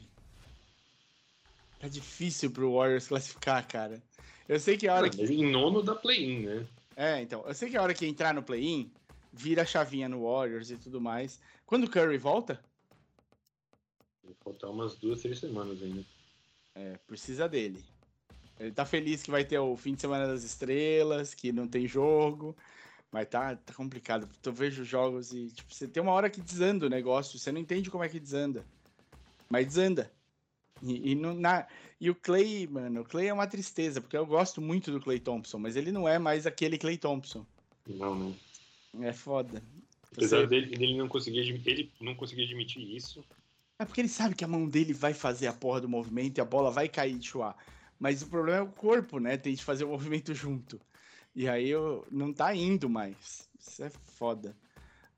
[1.80, 4.01] Tá difícil pro Warriors classificar, cara.
[4.47, 5.24] Eu sei que a hora Ah, que.
[5.24, 6.68] em nono da play-in, né?
[6.95, 7.43] É, então.
[7.47, 8.91] Eu sei que a hora que entrar no play-in,
[9.34, 11.39] vira a chavinha no Warriors e tudo mais.
[11.66, 12.62] Quando o Curry volta,
[14.24, 16.03] Vai faltar umas duas, três semanas ainda.
[16.76, 17.84] é, precisa dele.
[18.59, 21.88] Ele tá feliz que vai ter o fim de semana das estrelas, que não tem
[21.88, 22.55] jogo.
[23.12, 24.28] Mas tá, tá complicado.
[24.43, 27.59] Eu vejo jogos e, tipo, você tem uma hora que desanda o negócio, você não
[27.59, 28.64] entende como é que desanda.
[29.49, 30.09] Mas desanda.
[30.82, 31.68] E, e, não- na,
[31.99, 35.20] e o Clay, mano, o Clay é uma tristeza, porque eu gosto muito do Clay
[35.20, 37.45] Thompson, mas ele não é mais aquele Clay Thompson.
[37.86, 38.36] Não, não.
[39.01, 39.62] É foda.
[40.14, 43.24] Apesar Você- dele, dele não conseguir admi- ele não conseguir admitir isso.
[43.78, 46.41] É porque ele sabe que a mão dele vai fazer a porra do movimento e
[46.41, 47.55] a bola vai cair de chuar.
[47.99, 49.38] Mas o problema é o corpo, né?
[49.38, 50.80] Tem de fazer o movimento junto.
[51.34, 53.50] E aí eu não tá indo mais.
[53.60, 54.56] Isso é foda.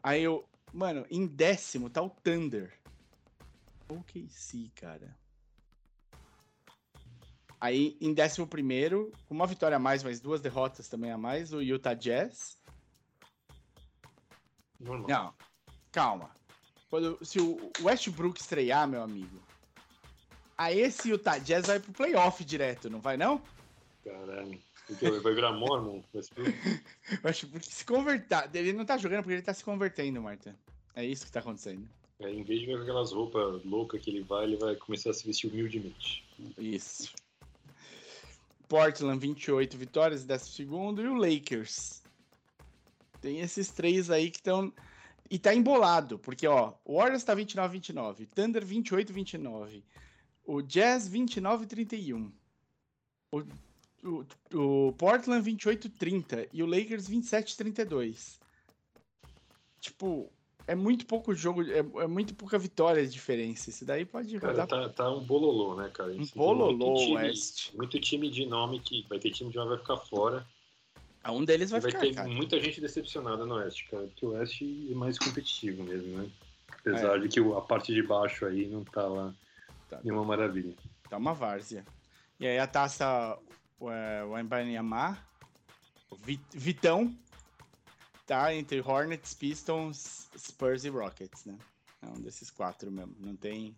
[0.02, 0.48] Aí eu.
[0.72, 2.74] Mano, em décimo tá o Thunder.
[3.88, 5.16] OKC, cara.
[7.60, 11.54] Aí em décimo primeiro, com uma vitória a mais, mas duas derrotas também a mais,
[11.54, 12.58] o Utah Jazz.
[14.80, 15.08] Normal.
[15.08, 15.34] Não,
[15.92, 16.30] calma.
[16.90, 19.42] Quando, se o Westbrook estrear, meu amigo,
[20.58, 23.42] aí esse Utah Jazz vai pro playoff direto, não vai não?
[24.04, 24.60] Caralho.
[24.90, 26.02] Então, vai virar Mormon?
[26.14, 26.34] Vai ser-
[27.24, 28.50] O Westbrook se converter.
[28.54, 30.56] Ele não tá jogando porque ele tá se convertendo, Marta.
[30.96, 31.88] É isso que tá acontecendo.
[32.20, 35.10] É, em vez de ver com aquelas roupas loucas que ele vai, ele vai começar
[35.10, 36.24] a se vestir humildemente.
[36.58, 37.14] Isso.
[38.68, 42.02] Portland, 28 vitórias, 12 e o Lakers.
[43.22, 44.72] Tem esses três aí que estão.
[45.30, 49.82] E tá embolado, porque, ó, o Warriors tá 29-29, Thunder 28-29,
[50.46, 52.32] o Jazz 29-31,
[53.32, 53.44] o,
[54.04, 54.26] o,
[54.88, 58.40] o Portland 28-30 e o Lakers 27-32.
[59.80, 60.32] Tipo,
[60.66, 63.70] é muito pouco jogo, é, é muito pouca vitória de diferença.
[63.70, 66.12] Isso daí pode Cara, rodar tá, tá um bololô, né, cara?
[66.12, 67.74] um bololô, muito time, West.
[67.74, 70.46] Muito time de nome que vai ter time de nome vai ficar fora.
[71.24, 72.30] Ah, Um deles vai, vai ficar, ter cara.
[72.30, 74.04] muita gente decepcionada no Oeste, cara.
[74.08, 76.30] Porque o Oeste é mais competitivo mesmo, né?
[76.86, 76.90] É.
[76.90, 79.34] Apesar de que a parte de baixo aí não tá lá
[79.90, 80.00] Tá.
[80.04, 80.74] nenhuma maravilha.
[81.10, 81.86] Tá uma várzea.
[82.40, 83.54] E aí a taça é,
[83.92, 85.18] o Embanyama,
[86.10, 87.16] o Vi- Vitão,
[88.26, 91.58] tá entre Hornets, Pistons, Spurs e Rockets, né?
[92.02, 93.16] É um desses quatro mesmo.
[93.20, 93.76] Não tem.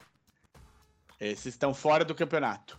[1.20, 2.78] Esses estão fora do campeonato.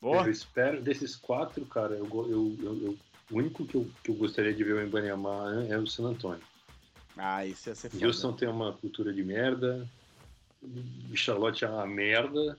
[0.00, 0.24] Boa?
[0.26, 2.98] Eu espero, desses quatro, cara, eu, eu, eu, eu-
[3.30, 6.44] o único que eu, que eu gostaria de ver o Embanyama é o San Antônio.
[7.16, 8.06] Ah, isso ia ser foda.
[8.06, 9.88] Houston tem uma cultura de merda.
[11.14, 12.56] Charlotte é uma merda.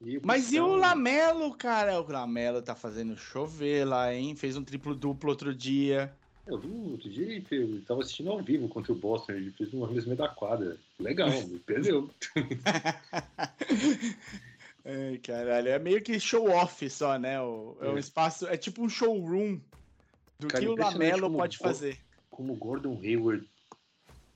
[0.00, 2.00] E Mas e o Lamelo, cara?
[2.00, 4.36] O Lamelo tá fazendo chover lá, hein?
[4.36, 6.12] Fez um triplo duplo outro dia.
[6.46, 9.74] Eu vi outro dia ele fez- tava assistindo ao vivo contra o Boston, ele fez
[9.74, 10.78] um arremesso meio da quadra.
[10.98, 12.10] Legal, me perdeu.
[14.84, 17.40] Ai, caralho, é meio que show off só, né?
[17.40, 17.90] O, é.
[17.90, 18.00] um É.
[18.00, 19.60] espaço, é tipo um showroom
[20.38, 21.98] do Cara, que o Lamelo pode fazer.
[22.30, 23.46] Como o Gordon Hayward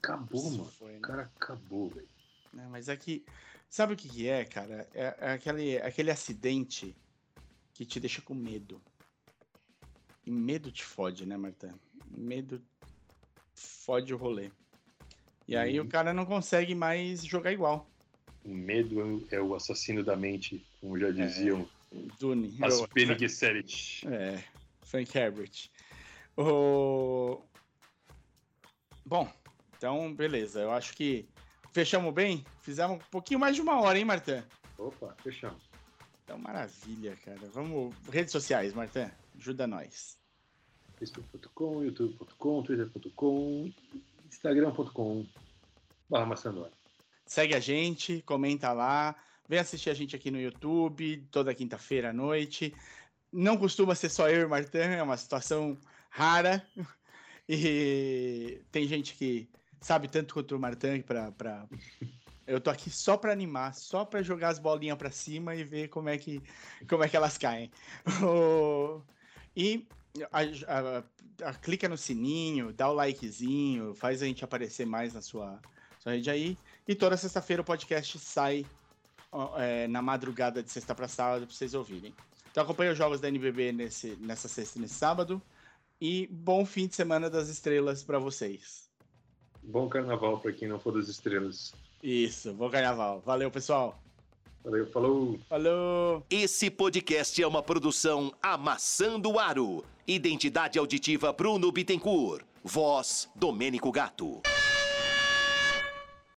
[0.02, 0.70] acabou, Isso mano.
[0.78, 0.98] foi, né?
[0.98, 2.08] O cara acabou, velho.
[2.52, 3.24] Né, mas é que.
[3.68, 4.86] Sabe o que, que é, cara?
[4.92, 6.94] É, é aquele, aquele acidente
[7.72, 8.82] que te deixa com medo.
[10.26, 11.74] E medo te fode, né, Marta?
[12.06, 12.62] Medo
[13.54, 14.50] fode o rolê.
[15.48, 15.88] E aí o Uhum.
[15.88, 17.90] cara não consegue mais jogar igual.
[18.44, 21.68] O medo é o assassino da mente, como já diziam
[22.18, 22.56] Dune.
[22.62, 22.82] as
[23.18, 24.06] Gesserit.
[24.08, 24.42] É,
[24.82, 25.70] Frank Herbert.
[26.36, 27.40] O...
[29.04, 29.30] Bom,
[29.76, 30.60] então, beleza.
[30.60, 31.28] Eu acho que
[31.72, 32.44] fechamos bem.
[32.60, 34.44] Fizemos um pouquinho mais de uma hora, hein, Martã?
[34.78, 35.62] Opa, fechamos.
[36.24, 37.40] Então, maravilha, cara.
[37.52, 37.94] Vamos.
[38.10, 39.10] Redes sociais, Martã.
[39.36, 40.18] Ajuda nós.
[40.98, 43.72] facebook.com, youtube.com, twitter.com,
[44.28, 45.26] instagram.com,
[46.08, 46.72] barra maçandora.
[47.26, 49.16] Segue a gente, comenta lá.
[49.48, 52.74] Vem assistir a gente aqui no YouTube, toda quinta-feira à noite.
[53.32, 55.76] Não costuma ser só eu e Martã, é uma situação
[56.10, 56.64] rara.
[57.48, 59.50] E tem gente que
[59.82, 61.66] sabe tanto quanto o Martã pra, pra...
[62.46, 65.88] Eu tô aqui só pra animar, só pra jogar as bolinhas pra cima e ver
[65.88, 66.42] como é que,
[66.88, 67.70] como é que elas caem.
[69.54, 69.86] E
[70.32, 71.04] a- a-
[71.50, 75.60] a- clica no sininho, dá o likezinho, faz a gente aparecer mais na sua,
[75.98, 76.56] sua rede aí.
[76.88, 78.64] E toda sexta-feira o podcast sai
[79.58, 82.14] é, na madrugada de sexta para sábado para vocês ouvirem.
[82.50, 85.40] Então acompanha os jogos da NBB nesse, nessa sexta e nesse sábado.
[86.00, 88.90] E bom fim de semana das estrelas para vocês.
[89.62, 91.72] Bom carnaval para quem não for das estrelas.
[92.02, 93.22] Isso, bom carnaval.
[93.24, 93.98] Valeu, pessoal.
[94.64, 95.38] Valeu, falou!
[95.48, 96.24] Falou!
[96.30, 99.84] Esse podcast é uma produção Amassando Aro.
[100.06, 102.44] Identidade auditiva Bruno Bittencourt.
[102.64, 104.40] Voz Domênico Gato.